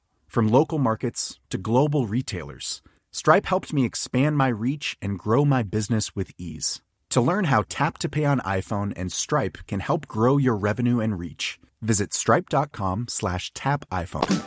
From 0.31 0.47
local 0.47 0.77
markets 0.77 1.41
to 1.49 1.57
global 1.57 2.07
retailers, 2.07 2.81
Stripe 3.11 3.47
helped 3.47 3.73
me 3.73 3.83
expand 3.83 4.37
my 4.37 4.47
reach 4.47 4.95
and 5.01 5.19
grow 5.19 5.43
my 5.43 5.61
business 5.61 6.15
with 6.15 6.31
ease. 6.37 6.81
To 7.09 7.19
learn 7.19 7.43
how 7.43 7.65
Tap 7.67 7.97
to 7.97 8.07
Pay 8.07 8.23
on 8.23 8.39
iPhone 8.39 8.93
and 8.95 9.11
Stripe 9.11 9.57
can 9.67 9.81
help 9.81 10.07
grow 10.07 10.37
your 10.37 10.55
revenue 10.55 11.01
and 11.01 11.19
reach, 11.19 11.59
visit 11.81 12.13
stripe.com 12.13 13.07
slash 13.09 13.51
tap 13.53 13.83
iPhone. 13.91 14.41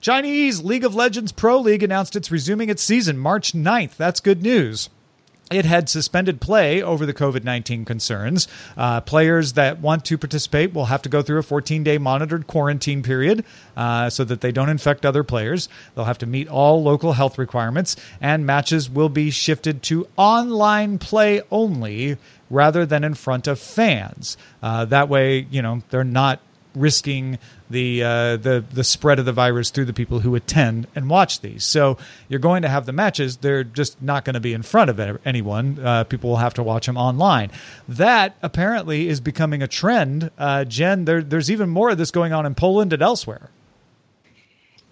Chinese 0.00 0.62
League 0.62 0.84
of 0.84 0.94
Legends 0.94 1.32
Pro 1.32 1.58
League 1.58 1.82
announced 1.82 2.14
it's 2.14 2.30
resuming 2.30 2.68
its 2.68 2.84
season 2.84 3.18
March 3.18 3.54
9th. 3.54 3.96
That's 3.96 4.20
good 4.20 4.40
news 4.40 4.88
it 5.50 5.64
had 5.64 5.88
suspended 5.88 6.40
play 6.40 6.82
over 6.82 7.06
the 7.06 7.14
COVID 7.14 7.44
19 7.44 7.84
concerns. 7.84 8.48
Uh, 8.76 9.00
players 9.00 9.54
that 9.54 9.80
want 9.80 10.04
to 10.06 10.18
participate 10.18 10.74
will 10.74 10.86
have 10.86 11.02
to 11.02 11.08
go 11.08 11.22
through 11.22 11.38
a 11.38 11.42
14 11.42 11.82
day 11.82 11.98
monitored 11.98 12.46
quarantine 12.46 13.02
period 13.02 13.44
uh, 13.76 14.10
so 14.10 14.24
that 14.24 14.40
they 14.40 14.52
don't 14.52 14.68
infect 14.68 15.06
other 15.06 15.24
players. 15.24 15.68
They'll 15.94 16.04
have 16.04 16.18
to 16.18 16.26
meet 16.26 16.48
all 16.48 16.82
local 16.82 17.12
health 17.12 17.38
requirements, 17.38 17.96
and 18.20 18.46
matches 18.46 18.90
will 18.90 19.08
be 19.08 19.30
shifted 19.30 19.82
to 19.84 20.06
online 20.16 20.98
play 20.98 21.42
only 21.50 22.16
rather 22.50 22.86
than 22.86 23.04
in 23.04 23.14
front 23.14 23.46
of 23.46 23.58
fans. 23.58 24.36
Uh, 24.62 24.84
that 24.86 25.08
way, 25.08 25.46
you 25.50 25.62
know, 25.62 25.82
they're 25.90 26.04
not 26.04 26.40
risking 26.74 27.38
the 27.70 28.02
uh, 28.02 28.36
the 28.36 28.64
the 28.72 28.84
spread 28.84 29.18
of 29.18 29.24
the 29.24 29.32
virus 29.32 29.70
through 29.70 29.84
the 29.84 29.92
people 29.92 30.20
who 30.20 30.34
attend 30.34 30.86
and 30.94 31.08
watch 31.08 31.40
these. 31.40 31.64
So 31.64 31.98
you're 32.28 32.40
going 32.40 32.62
to 32.62 32.68
have 32.68 32.86
the 32.86 32.92
matches; 32.92 33.38
they're 33.38 33.64
just 33.64 34.00
not 34.02 34.24
going 34.24 34.34
to 34.34 34.40
be 34.40 34.54
in 34.54 34.62
front 34.62 34.90
of 34.90 35.18
anyone. 35.24 35.78
Uh, 35.78 36.04
people 36.04 36.30
will 36.30 36.36
have 36.36 36.54
to 36.54 36.62
watch 36.62 36.86
them 36.86 36.96
online. 36.96 37.50
That 37.88 38.36
apparently 38.42 39.08
is 39.08 39.20
becoming 39.20 39.62
a 39.62 39.68
trend. 39.68 40.30
Uh, 40.38 40.64
Jen, 40.64 41.04
there, 41.04 41.22
there's 41.22 41.50
even 41.50 41.68
more 41.68 41.90
of 41.90 41.98
this 41.98 42.10
going 42.10 42.32
on 42.32 42.46
in 42.46 42.54
Poland 42.54 42.92
and 42.92 43.02
elsewhere. 43.02 43.50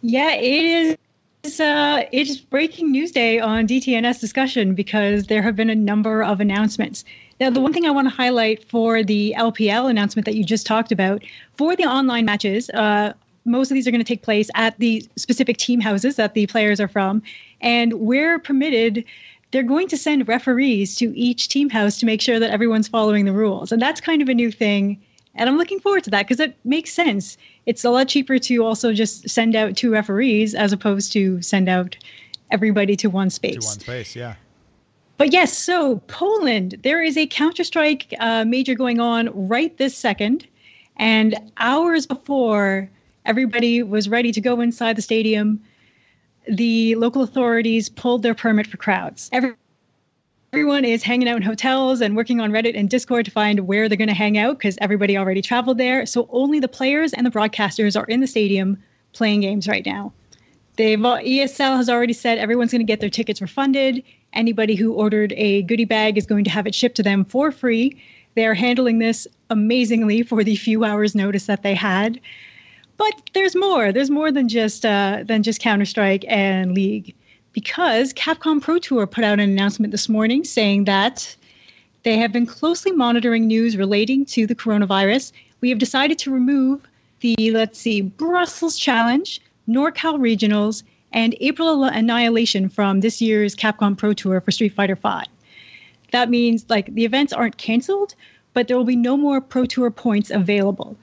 Yeah, 0.03 0.35
it 0.35 0.99
is 1.43 1.61
uh, 1.61 2.05
it's 2.13 2.37
breaking 2.37 2.91
news 2.91 3.13
day 3.13 3.39
on 3.39 3.67
DTNS 3.67 4.21
discussion 4.21 4.75
because 4.75 5.27
there 5.27 5.43
have 5.43 5.57
been 5.57 5.71
a 5.71 5.75
number 5.75 6.23
of 6.23 6.41
announcements. 6.41 7.05
Now, 7.39 7.51
the 7.51 7.61
one 7.61 7.73
thing 7.73 7.85
I 7.85 7.91
want 7.91 8.09
to 8.09 8.15
highlight 8.15 8.65
for 8.65 9.03
the 9.03 9.35
LPL 9.37 9.91
announcement 9.91 10.25
that 10.25 10.35
you 10.35 10.45
just 10.45 10.67
talked 10.67 10.91
about 10.91 11.23
for 11.57 11.77
the 11.77 11.85
online 11.85 12.25
matches, 12.25 12.71
uh, 12.71 13.13
most 13.45 13.71
of 13.71 13.75
these 13.75 13.87
are 13.87 13.91
going 13.91 14.03
to 14.03 14.09
take 14.09 14.23
place 14.23 14.49
at 14.55 14.79
the 14.79 15.07
specific 15.17 15.59
team 15.59 15.81
houses 15.81 16.17
that 16.17 16.35
the 16.35 16.47
players 16.47 16.81
are 16.81 16.89
from. 16.89 17.23
And 17.61 17.93
where 17.95 18.39
permitted, 18.39 19.05
they're 19.51 19.63
going 19.63 19.89
to 19.89 19.97
send 19.97 20.27
referees 20.27 20.97
to 20.97 21.17
each 21.17 21.49
team 21.49 21.69
house 21.69 21.99
to 21.99 22.07
make 22.07 22.21
sure 22.21 22.39
that 22.39 22.51
everyone's 22.51 22.89
following 22.89 23.25
the 23.25 23.33
rules. 23.33 23.71
And 23.71 23.81
that's 23.81 24.01
kind 24.01 24.23
of 24.23 24.29
a 24.29 24.35
new 24.35 24.51
thing. 24.51 25.01
And 25.35 25.49
I'm 25.49 25.59
looking 25.59 25.81
forward 25.81 26.05
to 26.05 26.11
that 26.11 26.27
because 26.27 26.41
it 26.41 26.57
makes 26.65 26.93
sense. 26.93 27.37
It's 27.67 27.85
a 27.85 27.91
lot 27.91 28.09
cheaper 28.09 28.39
to 28.39 28.65
also 28.65 28.93
just 28.95 29.29
send 29.29 29.55
out 29.55 29.77
two 29.77 29.93
referees 29.93 30.55
as 30.55 30.73
opposed 30.73 31.13
to 31.13 31.43
send 31.43 31.69
out 31.69 31.97
everybody 32.51 32.97
to 32.97 33.09
one 33.09 33.29
space. 33.29 33.59
To 33.59 33.67
one 33.67 33.81
space, 33.81 34.17
yeah. 34.17 34.37
But 35.19 35.33
yes, 35.33 35.57
so 35.57 35.97
Poland, 36.09 36.77
there 36.83 37.03
is 37.03 37.17
a 37.17 37.27
Counter 37.27 37.65
Strike 37.65 38.13
uh, 38.21 38.45
major 38.45 38.75
going 38.75 39.01
on 39.01 39.31
right 39.49 39.77
this 39.79 39.97
second. 39.97 40.47
And 40.97 41.35
hours 41.59 42.07
before 42.07 42.89
everybody 43.25 43.83
was 43.83 44.09
ready 44.09 44.33
to 44.33 44.41
go 44.41 44.61
inside 44.61 44.97
the 44.97 45.03
stadium, 45.03 45.61
the 46.49 46.95
local 46.97 47.23
authorities 47.23 47.89
pulled 47.89 48.23
their 48.23 48.35
permit 48.35 48.67
for 48.67 48.77
crowds. 48.77 49.31
Every, 49.33 49.55
everyone 50.53 50.85
is 50.85 51.03
hanging 51.03 51.29
out 51.29 51.37
in 51.37 51.43
hotels 51.43 52.01
and 52.01 52.17
working 52.17 52.41
on 52.41 52.53
Reddit 52.53 52.79
and 52.79 52.89
Discord 52.89 53.25
to 53.25 53.31
find 53.31 53.61
where 53.61 53.89
they're 53.89 53.99
going 53.99 54.09
to 54.09 54.15
hang 54.15 54.39
out 54.39 54.59
because 54.59 54.79
everybody 54.81 55.17
already 55.17 55.43
traveled 55.43 55.79
there. 55.79 56.07
So 56.07 56.29
only 56.31 56.61
the 56.61 56.69
players 56.69 57.13
and 57.13 57.27
the 57.27 57.31
broadcasters 57.31 57.99
are 57.99 58.07
in 58.07 58.21
the 58.21 58.27
stadium 58.27 58.83
playing 59.13 59.41
games 59.41 59.67
right 59.67 59.85
now. 59.85 60.13
They've 60.77 60.99
ESL 60.99 61.77
has 61.77 61.89
already 61.89 62.13
said 62.13 62.39
everyone's 62.39 62.71
going 62.71 62.81
to 62.81 62.85
get 62.85 63.01
their 63.01 63.11
tickets 63.11 63.41
refunded. 63.41 64.03
Anybody 64.37 64.75
who 64.75 64.93
ordered 64.93 65.33
a 65.37 65.63
goodie 65.63 65.87
bag 65.87 66.19
is 66.19 66.27
going 66.27 66.45
to 66.45 66.51
have 66.51 66.67
it 66.67 66.75
shipped 66.75 66.97
to 66.97 67.03
them 67.03 67.25
for 67.25 67.51
free. 67.51 68.01
They 68.35 68.47
are 68.47 68.55
handling 68.55 68.99
this 68.99 69.27
amazingly 69.49 70.23
for 70.23 70.45
the 70.45 70.57
few 70.57 70.85
hours 70.85 71.15
notice 71.15 71.47
that 71.47 71.63
they 71.63 71.75
had. 71.75 72.21
But 72.99 73.31
there's 73.33 73.57
more. 73.57 73.93
There's 73.93 74.11
more 74.11 74.31
than 74.31 74.49
just 74.49 74.85
uh, 74.85 75.25
than 75.25 75.43
just 75.43 75.61
Counter 75.61 75.87
Strike 75.87 76.25
and 76.29 76.75
League, 76.75 77.15
because 77.53 78.13
Capcom 78.13 78.61
Pro 78.61 78.79
Tour 78.79 79.07
put 79.07 79.25
out 79.25 79.41
an 79.41 79.51
announcement 79.51 79.91
this 79.91 80.09
morning 80.09 80.45
saying 80.45 80.85
that 80.85 81.35
they 82.03 82.19
have 82.19 82.33
been 82.33 82.47
closely 82.47 82.93
monitoring 82.93 83.47
news 83.47 83.77
relating 83.77 84.27
to 84.27 84.47
the 84.47 84.55
coronavirus. 84.55 85.33
We 85.63 85.71
have 85.71 85.79
decided 85.79 86.19
to 86.21 86.31
remove 86.31 86.87
the 87.21 87.51
let's 87.53 87.79
see 87.79 88.03
Brussels 88.03 88.77
Challenge, 88.77 89.41
NorCal 89.67 90.19
Regionals, 90.19 90.83
and 91.13 91.37
April 91.41 91.85
Annihilation 91.85 92.69
from 92.69 93.01
this 93.01 93.21
year's 93.21 93.55
Capcom 93.55 93.97
Pro 93.97 94.13
Tour 94.13 94.41
for 94.41 94.51
Street 94.51 94.75
Fighter 94.75 94.97
V. 94.97 95.23
That 96.13 96.31
means 96.31 96.67
like 96.69 96.95
the 96.95 97.05
events 97.05 97.33
aren't 97.33 97.57
canceled, 97.57 98.15
but 98.53 98.69
there 98.69 98.77
will 98.77 98.85
be 98.85 98.97
no 98.97 99.17
more 99.17 99.41
Pro 99.41 99.67
Tour 99.67 99.91
points 99.91 100.31
available. 100.31 100.97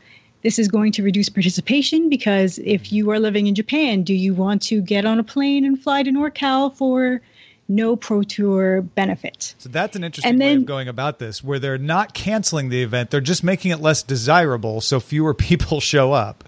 This 0.43 0.59
is 0.59 0.67
going 0.67 0.91
to 0.93 1.03
reduce 1.03 1.29
participation 1.29 2.09
because 2.09 2.59
if 2.59 2.91
you 2.91 3.09
are 3.11 3.19
living 3.19 3.47
in 3.47 3.55
Japan, 3.55 4.03
do 4.03 4.13
you 4.13 4.33
want 4.33 4.61
to 4.63 4.81
get 4.81 5.05
on 5.05 5.19
a 5.19 5.23
plane 5.23 5.65
and 5.65 5.81
fly 5.81 6.03
to 6.03 6.11
NorCal 6.11 6.73
for 6.73 7.21
no 7.69 7.95
Pro 7.95 8.23
Tour 8.23 8.81
benefit? 8.81 9.55
So 9.57 9.69
that's 9.69 9.95
an 9.95 10.03
interesting 10.03 10.37
then, 10.37 10.47
way 10.47 10.55
of 10.55 10.65
going 10.65 10.87
about 10.89 11.19
this, 11.19 11.41
where 11.41 11.59
they're 11.59 11.77
not 11.77 12.13
canceling 12.13 12.69
the 12.69 12.83
event, 12.83 13.09
they're 13.09 13.21
just 13.21 13.43
making 13.43 13.71
it 13.71 13.79
less 13.79 14.03
desirable 14.03 14.81
so 14.81 14.99
fewer 14.99 15.33
people 15.33 15.79
show 15.79 16.11
up. 16.11 16.43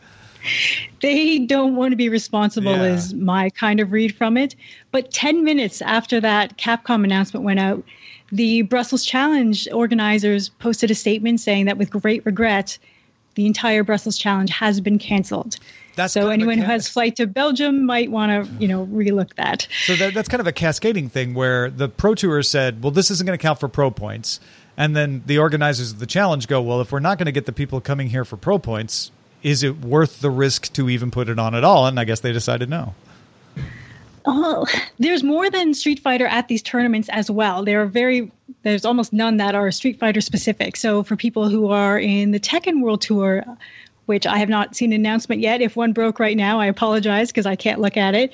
they 1.02 1.40
don't 1.40 1.76
want 1.76 1.92
to 1.92 1.96
be 1.96 2.10
responsible, 2.10 2.72
Yeah. 2.76 2.94
is 2.94 3.14
my 3.14 3.50
kind 3.52 3.80
of 3.80 3.92
read 3.92 4.16
from 4.16 4.38
it. 4.38 4.56
But 4.92 5.12
10 5.12 5.44
minutes 5.44 5.82
after 5.82 6.20
that 6.22 6.58
Capcom 6.58 7.04
announcement 7.04 7.44
went 7.46 7.60
out, 7.60 7.84
the 8.32 8.64
Brussels 8.64 9.06
Challenge 9.06 9.68
organizers 9.72 10.50
posted 10.50 10.92
a 10.92 10.96
statement 10.96 11.40
saying 11.40 11.66
that 11.66 11.78
with 11.78 11.90
great 11.90 12.26
regret, 12.26 12.78
the 13.36 13.46
entire 13.46 13.84
Brussels 13.84 14.18
Challenge 14.18 14.50
has 14.50 14.82
been 14.82 14.98
canceled. 14.98 15.58
That's 15.96 16.14
so 16.14 16.30
anyone 16.30 16.58
who 16.58 16.66
has 16.66 16.90
flight 16.90 17.16
to 17.18 17.28
Belgium 17.28 17.86
might 17.86 18.12
want 18.12 18.32
to, 18.32 18.52
you 18.60 18.68
know, 18.68 18.86
relook 18.88 19.36
that. 19.36 19.68
So 19.86 19.96
that, 19.96 20.14
that's 20.14 20.28
kind 20.28 20.42
of 20.42 20.48
a 20.48 20.52
cascading 20.52 21.08
thing 21.10 21.34
where 21.34 21.70
the 21.70 21.88
Pro 21.88 22.16
Tour 22.16 22.42
said, 22.44 22.84
well, 22.84 22.92
this 22.92 23.10
isn't 23.12 23.26
going 23.26 23.38
to 23.38 23.42
count 23.42 23.60
for 23.60 23.70
pro 23.70 23.92
points. 23.92 24.40
And 24.78 24.94
then 24.96 25.24
the 25.26 25.38
organizers 25.38 25.94
of 25.94 26.00
the 26.00 26.06
challenge 26.06 26.48
go, 26.48 26.62
well, 26.62 26.82
if 26.82 26.92
we're 26.92 27.00
not 27.00 27.18
going 27.18 27.28
to 27.28 27.32
get 27.32 27.46
the 27.46 27.54
people 27.54 27.80
coming 27.80 28.10
here 28.10 28.26
for 28.26 28.36
pro 28.36 28.60
points, 28.60 29.12
is 29.46 29.62
it 29.62 29.78
worth 29.82 30.22
the 30.22 30.32
risk 30.32 30.74
to 30.74 30.90
even 30.90 31.12
put 31.12 31.30
it 31.30 31.38
on 31.38 31.54
at 31.54 31.64
all? 31.64 31.86
And 31.86 32.00
I 32.00 32.04
guess 32.04 32.22
they 32.22 32.34
decided 32.34 32.68
no. 32.68 32.96
Oh, 34.26 34.66
there's 35.00 35.24
more 35.24 35.52
than 35.52 35.76
Street 35.76 36.00
Fighter 36.00 36.26
at 36.26 36.48
these 36.48 36.64
tournaments 36.64 37.10
as 37.10 37.30
well. 37.30 37.64
There 37.64 37.82
are 37.84 37.86
very 37.86 38.32
there's 38.64 38.86
almost 38.86 39.14
none 39.14 39.38
that 39.38 39.54
are 39.54 39.70
Street 39.70 40.00
Fighter 40.00 40.20
specific. 40.20 40.76
So 40.76 41.04
for 41.04 41.16
people 41.16 41.48
who 41.48 41.68
are 41.68 42.00
in 42.00 42.32
the 42.32 42.40
Tekken 42.40 42.82
World 42.82 43.02
Tour, 43.02 43.46
which 44.08 44.26
I 44.26 44.40
have 44.40 44.50
not 44.50 44.76
seen 44.76 44.94
an 44.94 45.02
announcement 45.02 45.42
yet. 45.42 45.62
If 45.62 45.76
one 45.76 45.94
broke 45.94 46.20
right 46.20 46.38
now, 46.38 46.60
I 46.60 46.66
apologize 46.66 47.30
because 47.30 47.46
I 47.46 47.56
can't 47.56 47.80
look 47.80 47.98
at 47.98 48.16
it. 48.16 48.32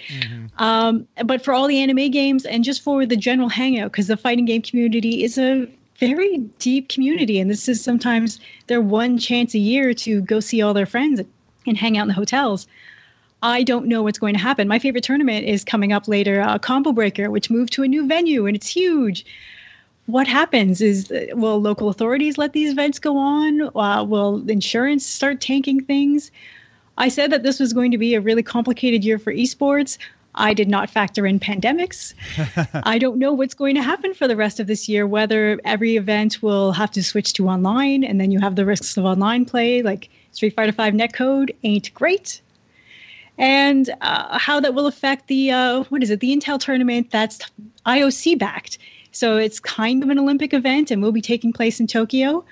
Um, 0.59 1.07
but 1.25 1.43
for 1.43 1.53
all 1.53 1.67
the 1.67 1.79
anime 1.79 2.11
games 2.11 2.45
and 2.45 2.63
just 2.63 2.81
for 2.81 3.05
the 3.05 3.17
general 3.17 3.49
hangout, 3.49 3.91
because 3.91 4.07
the 4.07 4.17
fighting 4.17 4.45
game 4.45 4.61
community 4.61 5.23
is 5.23 5.37
a 5.37 5.67
very 6.01 6.39
deep 6.57 6.89
community, 6.89 7.39
and 7.39 7.49
this 7.49 7.69
is 7.69 7.81
sometimes 7.81 8.39
their 8.65 8.81
one 8.81 9.19
chance 9.19 9.53
a 9.53 9.59
year 9.59 9.93
to 9.93 10.21
go 10.21 10.39
see 10.39 10.61
all 10.61 10.73
their 10.73 10.87
friends 10.87 11.21
and 11.67 11.77
hang 11.77 11.95
out 11.97 12.03
in 12.03 12.07
the 12.07 12.13
hotels. 12.15 12.67
I 13.43 13.61
don't 13.61 13.85
know 13.85 14.01
what's 14.01 14.17
going 14.17 14.33
to 14.33 14.39
happen. 14.39 14.67
My 14.67 14.79
favorite 14.79 15.03
tournament 15.03 15.45
is 15.45 15.63
coming 15.63 15.93
up 15.93 16.07
later, 16.07 16.41
uh, 16.41 16.57
Combo 16.57 16.91
Breaker, 16.91 17.29
which 17.29 17.51
moved 17.51 17.73
to 17.73 17.83
a 17.83 17.87
new 17.87 18.07
venue 18.07 18.47
and 18.47 18.55
it's 18.55 18.67
huge. 18.67 19.25
What 20.07 20.27
happens 20.27 20.81
is, 20.81 21.11
uh, 21.11 21.27
will 21.33 21.61
local 21.61 21.89
authorities 21.89 22.37
let 22.37 22.53
these 22.53 22.71
events 22.71 22.97
go 22.97 23.17
on? 23.17 23.61
Uh, 23.75 24.03
will 24.03 24.49
insurance 24.49 25.05
start 25.05 25.39
tanking 25.39 25.83
things? 25.85 26.31
I 26.97 27.09
said 27.09 27.31
that 27.31 27.43
this 27.43 27.59
was 27.59 27.73
going 27.73 27.91
to 27.91 27.97
be 27.99 28.15
a 28.15 28.21
really 28.21 28.43
complicated 28.43 29.03
year 29.03 29.19
for 29.19 29.31
esports. 29.31 29.99
I 30.35 30.53
did 30.53 30.69
not 30.69 30.89
factor 30.89 31.25
in 31.25 31.39
pandemics. 31.39 32.13
I 32.85 32.97
don't 32.97 33.17
know 33.17 33.33
what's 33.33 33.53
going 33.53 33.75
to 33.75 33.83
happen 33.83 34.13
for 34.13 34.27
the 34.27 34.35
rest 34.35 34.59
of 34.59 34.67
this 34.67 34.87
year, 34.87 35.05
whether 35.05 35.59
every 35.65 35.97
event 35.97 36.41
will 36.41 36.71
have 36.71 36.91
to 36.91 37.03
switch 37.03 37.33
to 37.33 37.47
online 37.47 38.03
and 38.03 38.19
then 38.19 38.31
you 38.31 38.39
have 38.39 38.55
the 38.55 38.65
risks 38.65 38.95
of 38.97 39.05
online 39.05 39.45
play, 39.45 39.81
like 39.81 40.09
Street 40.31 40.55
Fighter 40.55 40.71
V 40.71 40.97
netcode 40.97 41.53
ain't 41.63 41.93
great. 41.93 42.41
And 43.37 43.89
uh, 44.01 44.37
how 44.37 44.59
that 44.59 44.73
will 44.73 44.87
affect 44.87 45.27
the 45.27 45.51
uh, 45.51 45.83
what 45.85 46.03
is 46.03 46.09
it 46.09 46.19
the 46.19 46.35
intel 46.35 46.59
tournament 46.59 47.11
that's 47.11 47.39
ioc 47.85 48.37
backed. 48.37 48.77
So 49.11 49.37
it's 49.37 49.59
kind 49.59 50.03
of 50.03 50.09
an 50.09 50.19
olympic 50.19 50.53
event 50.53 50.91
and 50.91 51.01
will 51.01 51.11
be 51.11 51.21
taking 51.21 51.51
place 51.51 51.79
in 51.79 51.87
tokyo. 51.87 52.45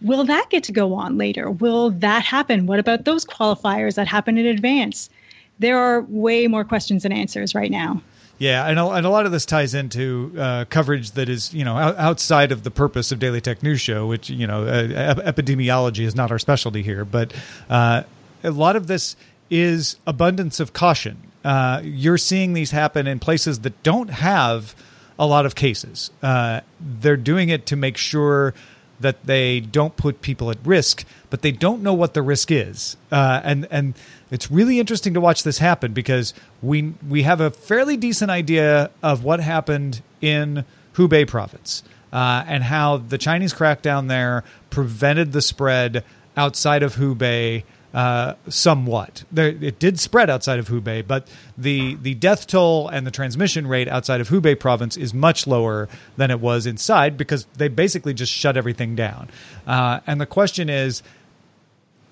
Will 0.00 0.24
that 0.24 0.48
get 0.50 0.64
to 0.64 0.72
go 0.72 0.94
on 0.94 1.18
later? 1.18 1.50
Will 1.50 1.90
that 1.90 2.24
happen? 2.24 2.66
What 2.66 2.78
about 2.78 3.04
those 3.04 3.24
qualifiers 3.24 3.94
that 3.96 4.08
happen 4.08 4.38
in 4.38 4.46
advance 4.46 5.10
there 5.58 5.78
are 5.78 6.00
way 6.08 6.46
more 6.46 6.64
questions 6.64 7.02
than 7.02 7.12
answers 7.12 7.54
right 7.54 7.70
now 7.70 8.00
Yeah, 8.38 8.66
and 8.66 8.78
a, 8.78 8.86
and 8.88 9.06
a 9.06 9.10
lot 9.10 9.26
of 9.26 9.32
this 9.32 9.46
ties 9.46 9.72
into 9.74 10.32
uh, 10.36 10.64
coverage 10.68 11.12
that 11.12 11.28
is, 11.28 11.54
you 11.54 11.64
know, 11.64 11.76
out, 11.76 11.96
outside 11.96 12.50
of 12.50 12.64
the 12.64 12.70
purpose 12.72 13.12
of 13.12 13.20
Daily 13.20 13.40
Tech 13.40 13.62
News 13.62 13.80
Show, 13.80 14.06
which 14.08 14.30
you 14.30 14.46
know, 14.46 14.64
uh, 14.64 14.88
ep- 15.16 15.36
epidemiology 15.36 16.04
is 16.04 16.16
not 16.16 16.32
our 16.32 16.38
specialty 16.40 16.82
here, 16.82 17.04
but 17.04 17.32
uh, 17.70 18.02
a 18.42 18.50
lot 18.50 18.74
of 18.74 18.88
this 18.88 19.14
is 19.48 19.96
abundance 20.06 20.58
of 20.58 20.72
caution. 20.72 21.18
Uh, 21.44 21.80
you're 21.84 22.18
seeing 22.18 22.54
these 22.54 22.70
happen 22.72 23.06
in 23.06 23.18
places 23.20 23.60
that 23.60 23.80
don't 23.82 24.10
have 24.10 24.74
a 25.18 25.26
lot 25.26 25.46
of 25.46 25.54
cases. 25.54 26.10
Uh, 26.22 26.60
they're 26.80 27.16
doing 27.16 27.48
it 27.48 27.66
to 27.66 27.76
make 27.76 27.96
sure 27.96 28.54
that 28.98 29.24
they 29.26 29.60
don't 29.60 29.96
put 29.96 30.22
people 30.22 30.50
at 30.50 30.58
risk, 30.64 31.04
but 31.30 31.42
they 31.42 31.52
don't 31.52 31.82
know 31.82 31.92
what 31.94 32.14
the 32.14 32.22
risk 32.22 32.50
is. 32.50 32.96
Uh, 33.10 33.40
and 33.44 33.68
and 33.70 33.94
it's 34.32 34.50
really 34.50 34.80
interesting 34.80 35.12
to 35.14 35.20
watch 35.20 35.42
this 35.42 35.58
happen 35.58 35.92
because 35.92 36.32
we 36.62 36.94
we 37.06 37.22
have 37.22 37.40
a 37.40 37.50
fairly 37.50 37.98
decent 37.98 38.30
idea 38.30 38.90
of 39.02 39.22
what 39.22 39.40
happened 39.40 40.00
in 40.22 40.64
Hubei 40.94 41.28
province 41.28 41.84
uh, 42.12 42.42
and 42.48 42.64
how 42.64 42.96
the 42.96 43.18
Chinese 43.18 43.52
crackdown 43.52 44.08
there 44.08 44.42
prevented 44.70 45.32
the 45.32 45.42
spread 45.42 46.02
outside 46.34 46.82
of 46.82 46.96
Hubei 46.96 47.64
uh, 47.92 48.34
somewhat. 48.48 49.22
There, 49.30 49.48
it 49.48 49.78
did 49.78 50.00
spread 50.00 50.30
outside 50.30 50.58
of 50.58 50.68
Hubei, 50.68 51.06
but 51.06 51.28
the 51.58 51.96
the 51.96 52.14
death 52.14 52.46
toll 52.46 52.88
and 52.88 53.06
the 53.06 53.10
transmission 53.10 53.66
rate 53.66 53.86
outside 53.86 54.22
of 54.22 54.30
Hubei 54.30 54.58
province 54.58 54.96
is 54.96 55.12
much 55.12 55.46
lower 55.46 55.90
than 56.16 56.30
it 56.30 56.40
was 56.40 56.64
inside 56.64 57.18
because 57.18 57.46
they 57.58 57.68
basically 57.68 58.14
just 58.14 58.32
shut 58.32 58.56
everything 58.56 58.96
down. 58.96 59.28
Uh, 59.66 60.00
and 60.06 60.18
the 60.22 60.26
question 60.26 60.70
is, 60.70 61.02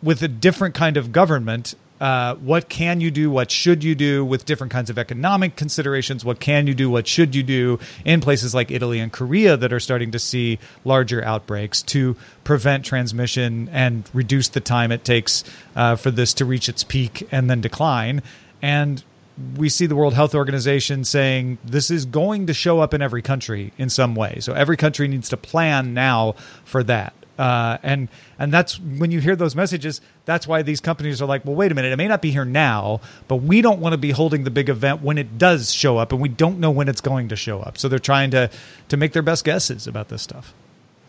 with 0.03 0.23
a 0.23 0.29
different 0.29 0.75
kind 0.75 0.99
of 0.99 1.13
government, 1.13 1.75
uh, 2.01 2.35
what 2.37 2.69
can 2.69 3.01
you 3.01 3.11
do? 3.11 3.31
What 3.31 3.51
should 3.51 3.85
you 3.85 3.95
do 3.95 4.25
with 4.25 4.47
different 4.47 4.73
kinds 4.73 4.89
of 4.89 4.99
economic 4.99 5.57
considerations? 5.57 6.25
What 6.25 6.41
can 6.41 6.67
you 6.67 6.75
do? 6.75 6.89
What 6.89 7.07
should 7.07 7.35
you 7.35 7.43
do 7.43 7.79
in 8.05 8.21
places 8.21 8.55
like 8.55 8.71
Italy 8.71 8.99
and 9.01 9.13
Korea 9.13 9.57
that 9.57 9.73
are 9.73 9.81
starting 9.81 10.11
to 10.13 10.19
see 10.19 10.59
larger 10.85 11.23
outbreaks 11.23 11.83
to 11.83 12.17
prevent 12.43 12.87
transmission 12.87 13.69
and 13.71 14.09
reduce 14.15 14.49
the 14.49 14.61
time 14.61 14.93
it 14.93 15.05
takes 15.05 15.45
uh, 15.77 15.97
for 15.97 16.11
this 16.11 16.33
to 16.35 16.45
reach 16.45 16.69
its 16.69 16.85
peak 16.85 17.29
and 17.31 17.51
then 17.51 17.61
decline? 17.61 18.23
And 18.63 19.05
we 19.57 19.69
see 19.69 19.87
the 19.87 19.97
World 19.97 20.15
Health 20.15 20.35
Organization 20.35 21.05
saying 21.05 21.59
this 21.65 21.91
is 21.91 22.05
going 22.07 22.47
to 22.47 22.55
show 22.55 22.81
up 22.81 22.95
in 22.95 23.03
every 23.03 23.23
country 23.23 23.73
in 23.79 23.91
some 23.91 24.15
way. 24.15 24.39
So 24.41 24.53
every 24.55 24.77
country 24.77 25.07
needs 25.09 25.29
to 25.31 25.37
plan 25.37 25.95
now 25.95 26.35
for 26.65 26.83
that. 26.85 27.13
Uh, 27.41 27.79
and 27.83 28.09
and 28.39 28.53
that's 28.53 28.79
when 28.79 29.11
you 29.11 29.19
hear 29.19 29.35
those 29.35 29.57
messages. 29.57 30.03
That's 30.27 30.47
why 30.47 30.61
these 30.61 30.79
companies 30.79 31.23
are 31.23 31.27
like, 31.27 31.47
well, 31.47 31.55
wait 31.55 31.73
a 31.73 31.75
minute, 31.75 31.91
it 31.91 31.97
may 31.97 32.07
not 32.07 32.21
be 32.21 32.31
here 32.31 32.45
now, 32.45 33.01
but 33.29 33.37
we 33.37 33.63
don't 33.63 33.81
want 33.81 33.95
to 33.95 33.97
be 33.97 34.11
holding 34.11 34.45
the 34.45 34.51
big 34.51 34.69
event 34.69 35.01
when 35.01 35.17
it 35.17 35.39
does 35.39 35.73
show 35.73 35.97
up, 35.97 36.13
and 36.13 36.21
we 36.21 36.29
don't 36.29 36.61
know 36.61 36.71
when 36.71 36.87
it's 36.87 37.01
going 37.01 37.29
to 37.29 37.37
show 37.37 37.61
up. 37.61 37.79
So 37.79 37.89
they're 37.89 37.99
trying 37.99 38.31
to 38.33 38.51
to 38.91 38.97
make 38.99 39.15
their 39.15 39.23
best 39.23 39.47
guesses 39.47 39.87
about 39.87 40.11
this 40.11 40.21
stuff. 40.21 40.53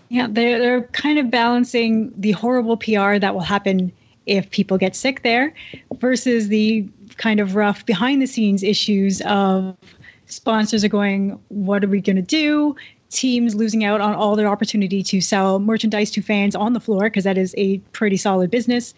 Yeah, 0.08 0.28
they're, 0.30 0.58
they're 0.58 0.84
kind 0.84 1.20
of 1.20 1.30
balancing 1.30 2.14
the 2.16 2.32
horrible 2.32 2.78
PR 2.78 3.18
that 3.18 3.34
will 3.34 3.42
happen 3.42 3.92
if 4.26 4.50
people 4.52 4.78
get 4.78 4.96
sick 4.96 5.24
there 5.24 5.54
versus 5.96 6.48
the 6.48 6.88
kind 7.18 7.42
of 7.42 7.56
rough 7.56 7.86
behind 7.86 8.22
the 8.22 8.28
scenes 8.28 8.64
issues 8.64 9.22
of 9.22 9.76
sponsors 10.28 10.86
are 10.86 10.90
going, 10.90 11.38
what 11.50 11.84
are 11.84 11.88
we 11.88 12.00
going 12.00 12.16
to 12.16 12.22
do? 12.22 12.74
Teams 13.12 13.56
losing 13.56 13.84
out 13.84 14.02
on 14.02 14.16
all 14.16 14.36
their 14.36 14.48
opportunity 14.48 15.04
to 15.04 15.22
sell 15.22 15.60
merchandise 15.60 16.10
to 16.12 16.22
fans 16.22 16.56
on 16.56 16.74
the 16.74 16.80
floor 16.80 17.04
because 17.04 17.26
that 17.26 17.38
is 17.38 17.54
a 17.58 17.78
pretty 17.92 18.18
solid 18.18 18.50
business. 18.50 18.94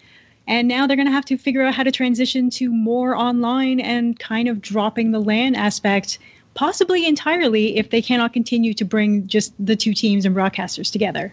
And 0.48 0.68
now 0.68 0.86
they're 0.86 0.98
going 0.98 1.08
to 1.08 1.12
have 1.12 1.26
to 1.26 1.38
figure 1.38 1.64
out 1.64 1.74
how 1.74 1.84
to 1.84 1.92
transition 1.92 2.50
to 2.52 2.70
more 2.70 3.16
online 3.16 3.80
and 3.80 4.20
kind 4.20 4.48
of 4.48 4.62
dropping 4.62 5.12
the 5.12 5.20
LAN 5.20 5.56
aspect, 5.56 6.20
possibly 6.54 7.06
entirely, 7.08 7.78
if 7.78 7.90
they 7.90 8.02
cannot 8.02 8.34
continue 8.34 8.74
to 8.74 8.86
bring 8.86 9.26
just 9.26 9.54
the 9.64 9.76
two 9.76 9.94
teams 9.94 10.26
and 10.26 10.36
broadcasters 10.36 10.92
together. 10.92 11.32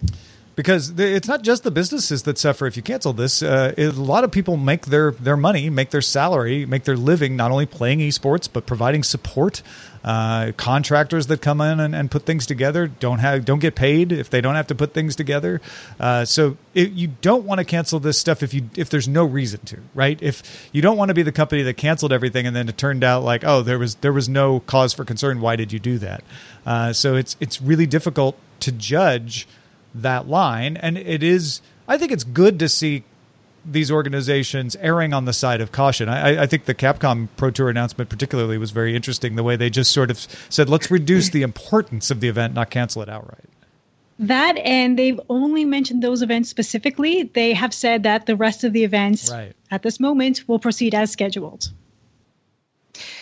Because 0.61 0.93
it's 1.01 1.27
not 1.27 1.41
just 1.41 1.63
the 1.63 1.71
businesses 1.71 2.25
that 2.25 2.37
suffer 2.37 2.67
if 2.67 2.77
you 2.77 2.83
cancel 2.83 3.15
this. 3.15 3.43
Uh, 3.43 3.73
a 3.79 3.89
lot 3.93 4.25
of 4.25 4.31
people 4.31 4.59
make 4.59 4.85
their 4.85 5.13
their 5.13 5.37
money, 5.37 5.71
make 5.71 5.89
their 5.89 6.03
salary, 6.03 6.67
make 6.67 6.85
their 6.85 6.99
living 6.99 7.35
not 7.35 7.51
only 7.51 7.65
playing 7.65 8.01
esports 8.01 8.47
but 8.53 8.67
providing 8.67 9.03
support. 9.03 9.63
Uh, 10.05 10.53
contractors 10.57 11.27
that 11.29 11.43
come 11.43 11.61
in 11.61 11.79
and, 11.79 11.95
and 11.95 12.11
put 12.11 12.25
things 12.25 12.47
together 12.47 12.87
don't 12.87 13.19
have 13.21 13.45
don't 13.45 13.59
get 13.59 13.75
paid 13.75 14.13
if 14.13 14.29
they 14.29 14.41
don't 14.43 14.55
have 14.55 14.67
to 14.67 14.75
put 14.75 14.93
things 14.93 15.17
together. 15.17 15.63
Uh, 15.99 16.27
so 16.27 16.59
it, 16.75 16.91
you 16.93 17.09
don't 17.23 17.45
want 17.45 17.59
to 17.59 17.65
cancel 17.65 17.99
this 17.99 18.19
stuff 18.19 18.43
if 18.43 18.53
you 18.53 18.69
if 18.77 18.91
there's 18.91 19.09
no 19.09 19.25
reason 19.25 19.61
to, 19.61 19.79
right? 19.95 20.21
If 20.21 20.69
you 20.73 20.83
don't 20.83 20.99
want 20.99 21.09
to 21.09 21.15
be 21.15 21.23
the 21.23 21.33
company 21.33 21.63
that 21.63 21.79
canceled 21.79 22.13
everything 22.13 22.47
and 22.47 22.55
then 22.55 22.69
it 22.69 22.77
turned 22.77 23.03
out 23.03 23.25
like 23.25 23.45
oh 23.45 23.63
there 23.63 23.79
was 23.79 23.95
there 23.97 24.13
was 24.13 24.29
no 24.29 24.61
cause 24.61 24.93
for 24.93 25.07
concern. 25.07 25.41
Why 25.41 25.57
did 25.57 25.73
you 25.73 25.79
do 25.79 25.97
that? 25.99 26.23
Uh, 26.67 26.93
so 26.93 27.17
it's 27.17 27.35
it's 27.41 27.63
really 27.63 27.87
difficult 27.87 28.37
to 28.61 28.73
judge 28.73 29.47
that 29.95 30.29
line. 30.29 30.77
And 30.77 30.97
it 30.99 31.23
is, 31.23 31.61
I 31.89 31.99
think 31.99 32.13
it's 32.13 32.25
good 32.25 32.59
to 32.61 32.69
see 32.69 33.05
these 33.65 33.91
organizations 33.91 34.75
erring 34.77 35.13
on 35.13 35.27
the 35.27 35.33
side 35.33 35.61
of 35.61 35.71
caution. 35.71 36.09
I, 36.09 36.43
I 36.43 36.47
think 36.47 36.65
the 36.65 36.75
Capcom 36.75 37.29
Pro 37.37 37.51
Tour 37.51 37.69
announcement, 37.69 38.09
particularly, 38.09 38.57
was 38.57 38.71
very 38.71 38.97
interesting. 38.97 39.37
The 39.37 39.43
way 39.43 39.57
they 39.57 39.69
just 39.69 39.93
sort 39.93 40.11
of 40.11 40.19
said, 40.49 40.69
let's 40.71 40.91
reduce 40.91 41.29
the 41.29 41.43
importance 41.43 42.11
of 42.11 42.21
the 42.21 42.29
event, 42.29 42.55
not 42.55 42.71
cancel 42.71 43.03
it 43.03 43.09
outright. 43.09 43.45
That 44.19 44.59
and 44.59 44.99
they've 44.99 45.21
only 45.31 45.65
mentioned 45.65 46.03
those 46.03 46.21
events 46.21 46.51
specifically. 46.51 47.25
They 47.25 47.55
have 47.55 47.73
said 47.73 48.03
that 48.03 48.27
the 48.27 48.37
rest 48.37 48.65
of 48.65 48.73
the 48.75 48.85
events 48.85 49.31
Right. 49.31 49.55
at 49.71 49.83
this 49.83 49.99
moment 49.99 50.47
will 50.47 50.59
proceed 50.59 50.95
as 50.95 51.11
scheduled. 51.11 51.71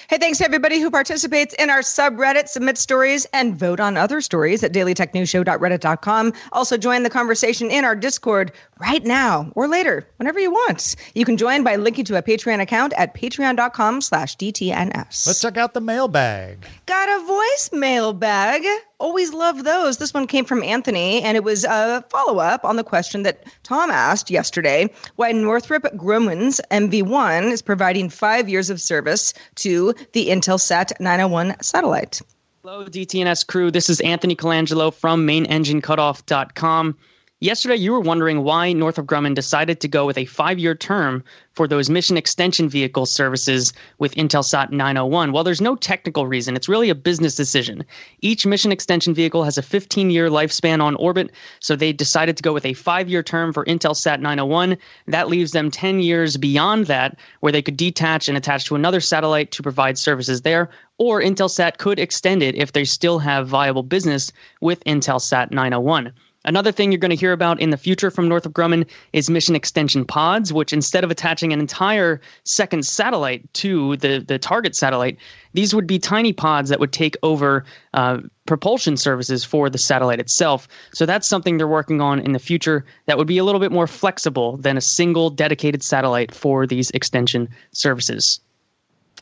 Hey, 0.08 0.16
thanks 0.16 0.38
to 0.38 0.44
everybody 0.46 0.80
who 0.80 0.90
participates 0.90 1.54
in 1.58 1.68
our 1.68 1.80
subreddit, 1.80 2.48
submit 2.48 2.78
stories, 2.78 3.26
and 3.34 3.54
vote 3.54 3.78
on 3.78 3.98
other 3.98 4.22
stories 4.22 4.64
at 4.64 4.72
dailytechnewsshow.reddit.com. 4.72 6.32
Also, 6.50 6.78
join 6.78 7.02
the 7.02 7.10
conversation 7.10 7.70
in 7.70 7.84
our 7.84 7.94
Discord 7.94 8.52
right 8.80 9.04
now 9.04 9.52
or 9.54 9.68
later, 9.68 10.08
whenever 10.16 10.40
you 10.40 10.50
want. 10.50 10.96
You 11.14 11.26
can 11.26 11.36
join 11.36 11.62
by 11.62 11.76
linking 11.76 12.06
to 12.06 12.16
a 12.16 12.22
Patreon 12.22 12.58
account 12.62 12.94
at 12.96 13.14
patreon.com 13.14 14.00
slash 14.00 14.34
DTNS. 14.38 15.26
Let's 15.26 15.42
check 15.42 15.58
out 15.58 15.74
the 15.74 15.82
mailbag. 15.82 16.64
Got 16.86 17.08
a 17.10 17.30
voicemail 17.30 18.18
bag. 18.18 18.64
Always 19.00 19.32
love 19.32 19.62
those. 19.62 19.98
This 19.98 20.12
one 20.12 20.26
came 20.26 20.44
from 20.44 20.64
Anthony, 20.64 21.22
and 21.22 21.36
it 21.36 21.44
was 21.44 21.64
a 21.64 22.04
follow 22.10 22.40
up 22.40 22.64
on 22.64 22.74
the 22.74 22.82
question 22.82 23.22
that 23.22 23.44
Tom 23.62 23.90
asked 23.92 24.28
yesterday 24.28 24.90
why 25.14 25.30
Northrop 25.30 25.84
Grumman's 25.96 26.60
MV1 26.72 27.52
is 27.52 27.62
providing 27.62 28.10
five 28.10 28.48
years 28.48 28.70
of 28.70 28.80
service 28.80 29.34
to 29.56 29.94
the 30.14 30.30
Intelsat 30.30 30.98
901 30.98 31.54
satellite. 31.62 32.20
Hello, 32.62 32.86
DTNS 32.86 33.46
crew. 33.46 33.70
This 33.70 33.88
is 33.88 34.00
Anthony 34.00 34.34
Colangelo 34.34 34.92
from 34.92 35.24
MainEngineCutoff.com. 35.24 36.98
Yesterday, 37.40 37.76
you 37.76 37.92
were 37.92 38.00
wondering 38.00 38.42
why 38.42 38.72
Northrop 38.72 39.06
Grumman 39.06 39.36
decided 39.36 39.78
to 39.78 39.86
go 39.86 40.04
with 40.04 40.18
a 40.18 40.24
five 40.24 40.58
year 40.58 40.74
term 40.74 41.22
for 41.52 41.68
those 41.68 41.88
mission 41.88 42.16
extension 42.16 42.68
vehicle 42.68 43.06
services 43.06 43.72
with 43.98 44.12
Intelsat 44.16 44.72
901. 44.72 45.30
Well, 45.30 45.44
there's 45.44 45.60
no 45.60 45.76
technical 45.76 46.26
reason. 46.26 46.56
It's 46.56 46.68
really 46.68 46.90
a 46.90 46.96
business 46.96 47.36
decision. 47.36 47.84
Each 48.22 48.44
mission 48.44 48.72
extension 48.72 49.14
vehicle 49.14 49.44
has 49.44 49.56
a 49.56 49.62
15 49.62 50.10
year 50.10 50.30
lifespan 50.30 50.82
on 50.82 50.96
orbit, 50.96 51.30
so 51.60 51.76
they 51.76 51.92
decided 51.92 52.36
to 52.36 52.42
go 52.42 52.52
with 52.52 52.66
a 52.66 52.72
five 52.72 53.08
year 53.08 53.22
term 53.22 53.52
for 53.52 53.64
Intelsat 53.66 54.18
901. 54.20 54.76
That 55.06 55.28
leaves 55.28 55.52
them 55.52 55.70
10 55.70 56.00
years 56.00 56.36
beyond 56.36 56.86
that, 56.86 57.20
where 57.38 57.52
they 57.52 57.62
could 57.62 57.76
detach 57.76 58.26
and 58.26 58.36
attach 58.36 58.64
to 58.64 58.74
another 58.74 59.00
satellite 59.00 59.52
to 59.52 59.62
provide 59.62 59.96
services 59.96 60.42
there. 60.42 60.70
Or 60.98 61.22
Intelsat 61.22 61.78
could 61.78 62.00
extend 62.00 62.42
it 62.42 62.56
if 62.56 62.72
they 62.72 62.84
still 62.84 63.20
have 63.20 63.46
viable 63.46 63.84
business 63.84 64.32
with 64.60 64.82
Intelsat 64.82 65.52
901. 65.52 66.12
Another 66.48 66.72
thing 66.72 66.90
you're 66.90 66.98
going 66.98 67.10
to 67.10 67.14
hear 67.16 67.34
about 67.34 67.60
in 67.60 67.68
the 67.68 67.76
future 67.76 68.10
from 68.10 68.26
Northrop 68.26 68.54
Grumman 68.54 68.88
is 69.12 69.28
mission 69.28 69.54
extension 69.54 70.06
pods, 70.06 70.50
which 70.50 70.72
instead 70.72 71.04
of 71.04 71.10
attaching 71.10 71.52
an 71.52 71.60
entire 71.60 72.22
second 72.44 72.86
satellite 72.86 73.52
to 73.52 73.98
the, 73.98 74.24
the 74.26 74.38
target 74.38 74.74
satellite, 74.74 75.18
these 75.52 75.74
would 75.74 75.86
be 75.86 75.98
tiny 75.98 76.32
pods 76.32 76.70
that 76.70 76.80
would 76.80 76.90
take 76.90 77.18
over 77.22 77.66
uh, 77.92 78.20
propulsion 78.46 78.96
services 78.96 79.44
for 79.44 79.68
the 79.68 79.76
satellite 79.76 80.20
itself. 80.20 80.68
So 80.94 81.04
that's 81.04 81.28
something 81.28 81.58
they're 81.58 81.68
working 81.68 82.00
on 82.00 82.18
in 82.18 82.32
the 82.32 82.38
future 82.38 82.86
that 83.04 83.18
would 83.18 83.28
be 83.28 83.36
a 83.36 83.44
little 83.44 83.60
bit 83.60 83.70
more 83.70 83.86
flexible 83.86 84.56
than 84.56 84.78
a 84.78 84.80
single 84.80 85.28
dedicated 85.28 85.82
satellite 85.82 86.34
for 86.34 86.66
these 86.66 86.90
extension 86.92 87.50
services. 87.72 88.40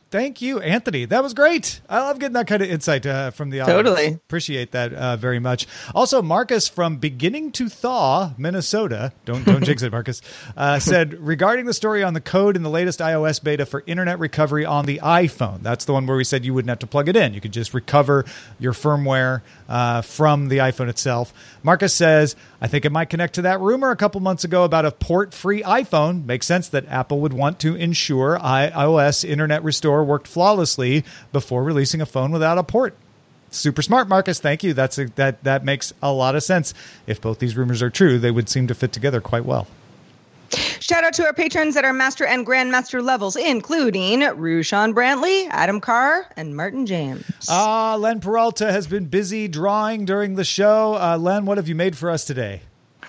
Thank 0.08 0.40
you, 0.40 0.60
Anthony. 0.60 1.04
That 1.04 1.24
was 1.24 1.34
great. 1.34 1.80
I 1.88 1.98
love 1.98 2.20
getting 2.20 2.34
that 2.34 2.46
kind 2.46 2.62
of 2.62 2.70
insight 2.70 3.04
uh, 3.04 3.32
from 3.32 3.50
the 3.50 3.60
audience. 3.60 3.76
Totally. 3.76 4.06
Appreciate 4.14 4.70
that 4.70 4.94
uh, 4.94 5.16
very 5.16 5.40
much. 5.40 5.66
Also, 5.96 6.22
Marcus 6.22 6.68
from 6.68 6.98
Beginning 6.98 7.50
to 7.52 7.68
Thaw, 7.68 8.30
Minnesota, 8.38 9.12
don't, 9.24 9.44
don't 9.44 9.64
jinx 9.64 9.82
it, 9.82 9.90
Marcus, 9.90 10.22
uh, 10.56 10.78
said 10.78 11.14
regarding 11.14 11.66
the 11.66 11.74
story 11.74 12.04
on 12.04 12.14
the 12.14 12.20
code 12.20 12.54
in 12.54 12.62
the 12.62 12.70
latest 12.70 13.00
iOS 13.00 13.42
beta 13.42 13.66
for 13.66 13.82
internet 13.86 14.20
recovery 14.20 14.64
on 14.64 14.86
the 14.86 15.00
iPhone. 15.02 15.62
That's 15.62 15.86
the 15.86 15.92
one 15.92 16.06
where 16.06 16.16
we 16.16 16.24
said 16.24 16.44
you 16.44 16.54
wouldn't 16.54 16.68
have 16.68 16.78
to 16.78 16.86
plug 16.86 17.08
it 17.08 17.16
in. 17.16 17.34
You 17.34 17.40
could 17.40 17.52
just 17.52 17.74
recover 17.74 18.24
your 18.60 18.74
firmware 18.74 19.42
uh, 19.68 20.02
from 20.02 20.46
the 20.48 20.58
iPhone 20.58 20.88
itself. 20.88 21.34
Marcus 21.64 21.92
says, 21.92 22.36
I 22.60 22.68
think 22.68 22.84
it 22.84 22.92
might 22.92 23.10
connect 23.10 23.34
to 23.34 23.42
that 23.42 23.60
rumor 23.60 23.90
a 23.90 23.96
couple 23.96 24.20
months 24.20 24.44
ago 24.44 24.62
about 24.62 24.84
a 24.86 24.92
port 24.92 25.34
free 25.34 25.62
iPhone. 25.62 26.24
Makes 26.24 26.46
sense 26.46 26.68
that 26.68 26.86
Apple 26.86 27.20
would 27.20 27.32
want 27.32 27.58
to 27.60 27.74
ensure 27.74 28.38
iOS 28.38 29.28
Internet 29.28 29.64
Restore 29.64 29.95
worked 30.04 30.28
flawlessly 30.28 31.04
before 31.32 31.62
releasing 31.62 32.00
a 32.00 32.06
phone 32.06 32.32
without 32.32 32.58
a 32.58 32.62
port. 32.62 32.94
Super 33.50 33.82
smart, 33.82 34.08
Marcus. 34.08 34.38
Thank 34.40 34.62
you. 34.64 34.74
That's 34.74 34.98
a, 34.98 35.06
that 35.16 35.42
that 35.44 35.64
makes 35.64 35.92
a 36.02 36.12
lot 36.12 36.34
of 36.34 36.42
sense. 36.42 36.74
If 37.06 37.20
both 37.20 37.38
these 37.38 37.56
rumors 37.56 37.82
are 37.82 37.90
true, 37.90 38.18
they 38.18 38.30
would 38.30 38.48
seem 38.48 38.66
to 38.66 38.74
fit 38.74 38.92
together 38.92 39.20
quite 39.20 39.44
well. 39.44 39.66
Shout 40.50 41.04
out 41.04 41.12
to 41.14 41.24
our 41.24 41.32
patrons 41.32 41.76
at 41.76 41.84
our 41.84 41.92
master 41.92 42.24
and 42.24 42.46
grandmaster 42.46 43.02
levels, 43.02 43.34
including 43.34 44.20
Rushan 44.20 44.94
Brantley, 44.94 45.48
Adam 45.50 45.80
Carr, 45.80 46.30
and 46.36 46.56
Martin 46.56 46.86
James. 46.86 47.24
Ah, 47.48 47.94
uh, 47.94 47.98
Len 47.98 48.20
Peralta 48.20 48.70
has 48.70 48.86
been 48.86 49.06
busy 49.06 49.48
drawing 49.48 50.04
during 50.04 50.36
the 50.36 50.44
show. 50.44 50.94
Uh, 50.94 51.18
Len, 51.18 51.46
what 51.46 51.58
have 51.58 51.68
you 51.68 51.74
made 51.74 51.96
for 51.96 52.10
us 52.10 52.24
today? 52.24 52.60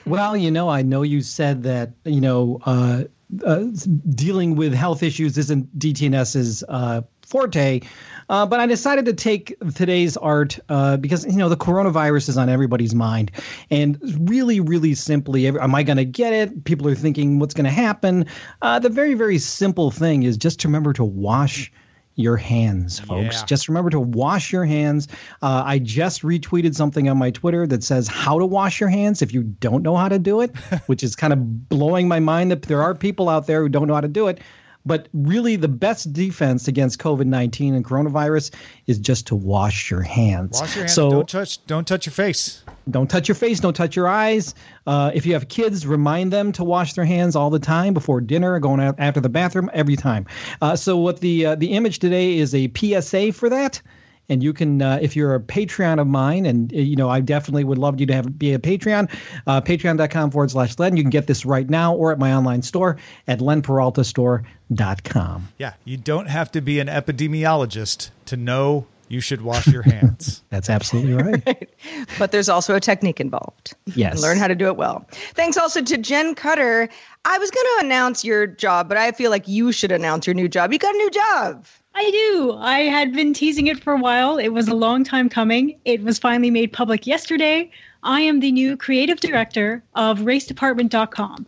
Well, 0.06 0.36
you 0.38 0.50
know, 0.50 0.70
I 0.70 0.82
know 0.82 1.04
you 1.04 1.22
said 1.22 1.64
that, 1.64 1.92
you 2.06 2.22
know, 2.22 2.60
uh, 2.66 3.04
uh 3.46 3.66
dealing 4.10 4.56
with 4.56 4.74
health 4.74 5.04
issues 5.04 5.38
isn't 5.38 5.78
DTNS's 5.78 6.64
uh, 6.68 7.02
forte. 7.28 7.82
Uh, 8.30 8.46
but 8.46 8.60
I 8.60 8.66
decided 8.66 9.06
to 9.06 9.14
take 9.14 9.56
today's 9.76 10.18
art 10.18 10.60
uh, 10.70 10.98
because 10.98 11.26
you 11.26 11.38
know 11.38 11.50
the 11.50 11.58
coronavirus 11.58 12.30
is 12.30 12.38
on 12.38 12.50
everybody's 12.50 12.96
mind, 12.96 13.32
and 13.70 13.98
really, 14.30 14.60
really 14.60 14.96
simply, 14.96 15.48
am 15.48 15.76
I 15.76 15.84
going 15.84 15.98
to 15.98 16.06
get 16.06 16.34
it? 16.34 16.66
People 16.66 16.88
are 16.88 16.96
thinking, 16.96 17.40
what's 17.40 17.54
going 17.54 17.66
to 17.66 17.72
happen? 17.72 18.26
Uh, 18.62 18.80
the 18.80 18.90
very, 18.90 19.14
very 19.14 19.38
simple 19.38 19.92
thing 19.92 20.24
is 20.24 20.38
just 20.38 20.60
to 20.62 20.68
remember 20.68 20.94
to 20.94 21.06
wash 21.06 21.72
your 22.18 22.36
hands, 22.36 23.00
folks. 23.00 23.40
Yeah. 23.40 23.46
Just 23.46 23.70
remember 23.70 23.92
to 23.92 24.00
wash 24.00 24.52
your 24.52 24.66
hands. 24.66 25.08
Uh, 25.42 25.64
I 25.66 25.80
just 25.80 26.24
retweeted 26.24 26.76
something 26.76 27.08
on 27.08 27.18
my 27.18 27.32
Twitter 27.32 27.66
that 27.68 27.84
says 27.84 28.08
how 28.08 28.40
to 28.40 28.46
wash 28.46 28.80
your 28.80 28.90
hands 28.90 29.22
if 29.22 29.34
you 29.34 29.44
don't 29.44 29.84
know 29.84 29.96
how 29.96 30.10
to 30.10 30.20
do 30.20 30.42
it, 30.42 30.56
which 30.88 31.04
is 31.04 31.16
kind 31.16 31.32
of 31.32 31.70
blowing 31.70 32.08
my 32.08 32.20
mind 32.20 32.52
that 32.52 32.64
there 32.64 32.82
are 32.82 32.96
people 32.96 33.30
out 33.30 33.48
there 33.48 33.62
who 33.62 33.70
don't 33.70 33.88
know 33.88 33.94
how 33.94 34.02
to 34.02 34.08
do 34.08 34.28
it. 34.28 34.42
But 34.88 35.10
really, 35.14 35.58
the 35.58 35.68
best 35.68 36.14
defense 36.14 36.68
against 36.68 37.00
COVID 37.00 37.26
nineteen 37.26 37.76
and 37.76 37.84
coronavirus 37.84 38.54
is 38.88 38.98
just 38.98 39.28
to 39.28 39.36
wash 39.36 39.92
your 39.92 40.02
hands. 40.02 40.62
Wash 40.62 40.76
your 40.76 40.86
hands. 40.86 40.94
So 40.94 41.10
don't 41.10 41.30
touch. 41.30 41.66
Don't 41.68 41.86
touch 41.86 42.06
your 42.06 42.14
face. 42.14 42.64
don't 42.90 43.10
touch 43.10 43.28
your 43.28 43.36
face. 43.36 43.60
Don't 43.60 43.76
touch 43.76 43.96
your 43.98 44.08
eyes. 44.08 44.56
Uh, 44.86 45.12
if 45.14 45.26
you 45.26 45.34
have 45.34 45.50
kids, 45.50 45.86
remind 45.86 46.32
them 46.32 46.54
to 46.54 46.64
wash 46.64 46.94
their 46.94 47.06
hands 47.06 47.36
all 47.36 47.50
the 47.50 47.60
time 47.60 47.94
before 47.94 48.22
dinner, 48.22 48.58
going 48.60 48.80
out 48.80 48.96
after 48.98 49.20
the 49.20 49.30
bathroom, 49.30 49.70
every 49.74 49.98
time. 49.98 50.26
Uh, 50.62 50.76
so 50.76 50.96
what 50.98 51.20
the 51.20 51.46
uh, 51.48 51.56
the 51.56 51.74
image 51.74 52.00
today 52.00 52.38
is 52.38 52.56
a 52.56 52.72
PSA 52.76 53.34
for 53.34 53.50
that. 53.50 53.82
And 54.30 54.44
you 54.44 54.54
can, 54.54 54.82
uh, 54.82 55.00
if 55.02 55.16
you're 55.16 55.36
a 55.36 55.40
Patreon 55.40 56.02
of 56.02 56.08
mine, 56.08 56.46
and 56.46 56.74
uh, 56.74 56.78
you 56.78 56.96
know, 56.96 57.10
I 57.10 57.22
definitely 57.22 57.64
would 57.64 57.78
love 57.78 58.00
you 58.00 58.06
to 58.08 58.14
have 58.14 58.38
be 58.38 58.54
a 58.54 58.60
Patreon, 58.60 59.10
uh, 59.46 59.62
patreon.com 59.62 60.32
forward 60.32 60.52
slash 60.52 60.78
Len. 60.78 60.98
You 60.98 61.04
can 61.04 61.10
get 61.10 61.28
this 61.28 61.46
right 61.46 61.70
now 61.70 61.96
or 61.96 62.12
at 62.12 62.20
my 62.20 62.34
online 62.34 62.62
store 62.62 62.98
at 63.28 63.40
lenperaltastore.com. 63.40 65.48
Yeah, 65.58 65.74
you 65.86 65.98
don't 65.98 66.28
have 66.28 66.52
to 66.52 66.62
be 66.62 66.80
an 66.80 66.88
epidemiologist 66.88 68.10
to 68.26 68.38
know 68.38 68.86
you 69.10 69.22
should 69.22 69.42
wash 69.42 69.68
your 69.68 69.82
hands. 69.82 70.44
That's 70.50 70.70
absolutely 70.70 71.14
right. 71.14 71.70
but 72.20 72.32
there's 72.32 72.50
also 72.50 72.76
a 72.76 72.80
technique 72.80 73.20
involved. 73.20 73.74
Yes. 73.96 74.14
And 74.14 74.22
learn 74.22 74.38
how 74.38 74.48
to 74.48 74.56
do 74.56 74.68
it 74.68 74.78
well. 74.78 75.06
Thanks 75.34 75.58
also 75.58 75.82
to 75.82 75.98
Jen 75.98 76.36
Cutter. 76.36 76.90
I 77.26 77.38
was 77.38 77.52
going 77.52 77.66
to 77.66 77.86
announce 77.86 78.24
your 78.24 78.48
job, 78.48 78.88
but 78.88 78.98
I 78.98 79.12
feel 79.12 79.32
like 79.32 79.48
you 79.48 79.72
should 79.72 79.92
announce 79.92 80.28
your 80.28 80.34
new 80.34 80.48
job. 80.48 80.72
You 80.74 80.80
got 80.80 80.94
a 80.94 80.98
new 80.98 81.10
job. 81.10 81.66
I 81.96 82.12
do. 82.12 82.54
I 82.60 82.80
had 82.82 83.14
been 83.14 83.34
teasing 83.34 83.68
it 83.68 83.84
for 83.84 83.94
a 83.94 83.98
while. 83.98 84.38
It 84.38 84.50
was 84.50 84.68
a 84.68 84.76
long 84.76 85.04
time 85.04 85.30
coming. 85.30 85.80
It 85.86 86.04
was 86.04 86.20
finally 86.20 86.52
made 86.52 86.72
public 86.72 87.08
yesterday. 87.08 87.72
I 88.04 88.22
am 88.22 88.40
the 88.40 88.52
new 88.52 88.78
creative 88.78 89.20
director 89.20 89.84
of 89.96 90.20
racedepartment.com. 90.20 91.48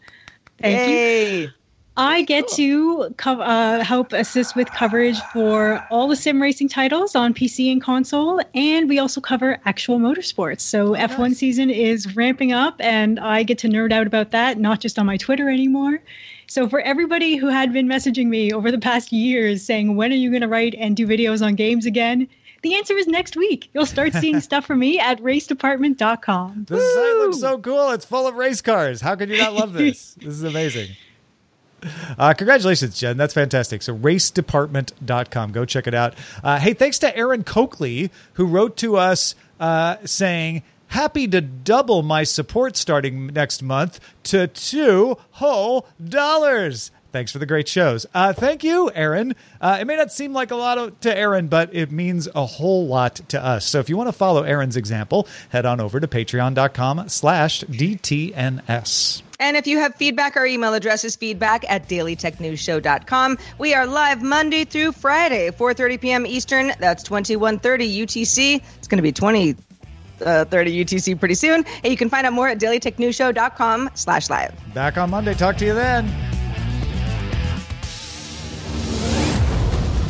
Thank 0.60 0.90
Yay. 0.90 1.42
you. 1.42 1.50
I 2.00 2.22
get 2.22 2.48
to 2.52 3.14
co- 3.18 3.42
uh, 3.42 3.84
help 3.84 4.14
assist 4.14 4.56
with 4.56 4.72
coverage 4.72 5.20
for 5.34 5.86
all 5.92 6.08
the 6.08 6.16
sim 6.16 6.42
racing 6.42 6.70
titles 6.70 7.14
on 7.14 7.34
PC 7.34 7.70
and 7.74 7.82
console, 7.84 8.40
and 8.56 8.88
we 8.88 9.00
also 9.00 9.20
cover 9.20 9.60
actual 9.66 10.00
motorsports. 10.00 10.62
So 10.62 10.94
F1 10.96 11.36
season 11.36 11.70
is 11.70 12.16
ramping 12.16 12.54
up, 12.54 12.76
and 12.80 13.20
I 13.20 13.44
get 13.44 13.58
to 13.60 13.68
nerd 13.68 13.92
out 13.92 14.08
about 14.08 14.32
that, 14.32 14.58
not 14.58 14.80
just 14.80 14.98
on 14.98 15.08
my 15.08 15.18
Twitter 15.18 15.50
anymore. 15.50 16.00
So 16.48 16.70
for 16.70 16.80
everybody 16.80 17.36
who 17.36 17.48
had 17.48 17.74
been 17.74 17.86
messaging 17.86 18.28
me 18.28 18.54
over 18.54 18.72
the 18.72 18.80
past 18.80 19.12
years 19.12 19.62
saying, 19.62 19.98
when 19.98 20.14
are 20.14 20.16
you 20.16 20.30
going 20.30 20.42
to 20.42 20.48
write 20.48 20.76
and 20.76 20.96
do 20.96 21.06
videos 21.06 21.46
on 21.46 21.56
games 21.56 21.86
again? 21.86 22.30
The 22.62 22.76
answer 22.76 22.96
is 22.96 23.08
next 23.08 23.36
week. 23.36 23.70
You'll 23.74 23.86
start 23.86 24.14
seeing 24.14 24.40
stuff 24.40 24.66
from 24.66 24.80
me 24.80 25.00
at 25.00 25.20
racedepartment.com. 25.20 26.66
This 26.70 26.94
site 26.94 27.16
looks 27.18 27.40
so 27.40 27.58
cool. 27.58 27.92
It's 27.92 28.06
full 28.06 28.26
of 28.26 28.36
race 28.36 28.62
cars. 28.62 29.02
How 29.02 29.18
could 29.18 29.28
you 29.30 29.38
not 29.38 29.54
love 29.54 29.74
this? 29.74 30.14
this 30.18 30.28
is 30.28 30.44
amazing. 30.44 30.96
Uh, 32.18 32.34
congratulations, 32.34 32.98
Jen. 33.00 33.18
That's 33.18 33.34
fantastic. 33.34 33.82
So, 33.82 33.96
racedepartment.com. 33.98 35.52
Go 35.52 35.66
check 35.66 35.88
it 35.88 35.94
out. 35.94 36.16
Uh, 36.44 36.60
hey, 36.60 36.74
thanks 36.74 37.00
to 37.00 37.16
Aaron 37.16 37.44
Coakley, 37.44 38.12
who 38.34 38.46
wrote 38.46 38.78
to 38.78 38.98
us 38.98 39.36
uh, 39.60 39.98
saying, 40.06 40.64
Happy 40.88 41.28
to 41.28 41.40
double 41.40 42.02
my 42.02 42.24
support 42.24 42.76
starting 42.76 43.28
next 43.28 43.62
month 43.62 44.00
to 44.24 44.48
two 44.48 45.18
whole 45.32 45.88
dollars. 46.04 46.90
Thanks 47.12 47.32
for 47.32 47.40
the 47.40 47.46
great 47.46 47.68
shows. 47.68 48.06
Uh, 48.14 48.34
thank 48.34 48.64
you, 48.64 48.92
Aaron. 48.94 49.36
Uh, 49.60 49.80
it 49.82 49.86
may 49.86 49.96
not 49.96 50.12
seem 50.12 50.34
like 50.34 50.52
a 50.52 50.56
lot 50.56 50.78
of, 50.78 51.00
to 51.02 51.18
Aaron, 51.18 51.48
but 51.48 51.74
it 51.74 51.92
means 51.92 52.28
a 52.36 52.46
whole 52.46 52.88
lot 52.88 53.16
to 53.30 53.44
us. 53.44 53.66
So 53.66 53.80
if 53.80 53.90
you 53.90 53.98
want 53.98 54.10
to 54.10 54.14
follow 54.14 54.44
Aaron's 54.44 54.78
example, 54.78 55.28
head 55.50 55.66
on 55.66 55.80
over 55.80 56.00
to 56.00 56.08
patreon.com 56.08 57.10
slash 57.10 57.64
DTNS. 57.64 59.24
And 59.40 59.56
if 59.56 59.68
you 59.68 59.80
have 59.80 59.96
feedback, 59.96 60.36
our 60.36 60.46
email 60.46 60.74
address 60.74 61.06
is 61.06 61.16
feedback 61.16 61.64
at 61.70 61.88
dailytechnewsshow.com. 61.88 63.38
We 63.58 63.74
are 63.74 63.88
live 63.88 64.22
Monday 64.22 64.66
through 64.66 64.92
Friday, 64.92 65.50
4.30 65.50 66.02
p.m. 66.02 66.26
Eastern. 66.28 66.74
That's 66.80 67.04
2130 67.04 68.06
UTC. 68.06 68.62
It's 68.78 68.88
going 68.88 68.98
to 68.98 69.02
be 69.02 69.14
20 69.14 69.56
uh, 70.26 70.44
30 70.44 70.86
UTC 70.86 71.18
pretty 71.18 71.36
soon. 71.36 71.66
And 71.84 71.92
you 71.92 71.98
can 71.98 72.10
find 72.10 72.28
out 72.28 72.34
more 72.34 72.50
at 72.50 72.60
dailytechnewsshow.com 72.60 73.92
slash 73.94 74.30
live. 74.30 74.54
Back 74.74 74.98
on 74.98 75.10
Monday. 75.10 75.34
Talk 75.34 75.56
to 75.58 75.66
you 75.66 75.74
then. 75.74 76.39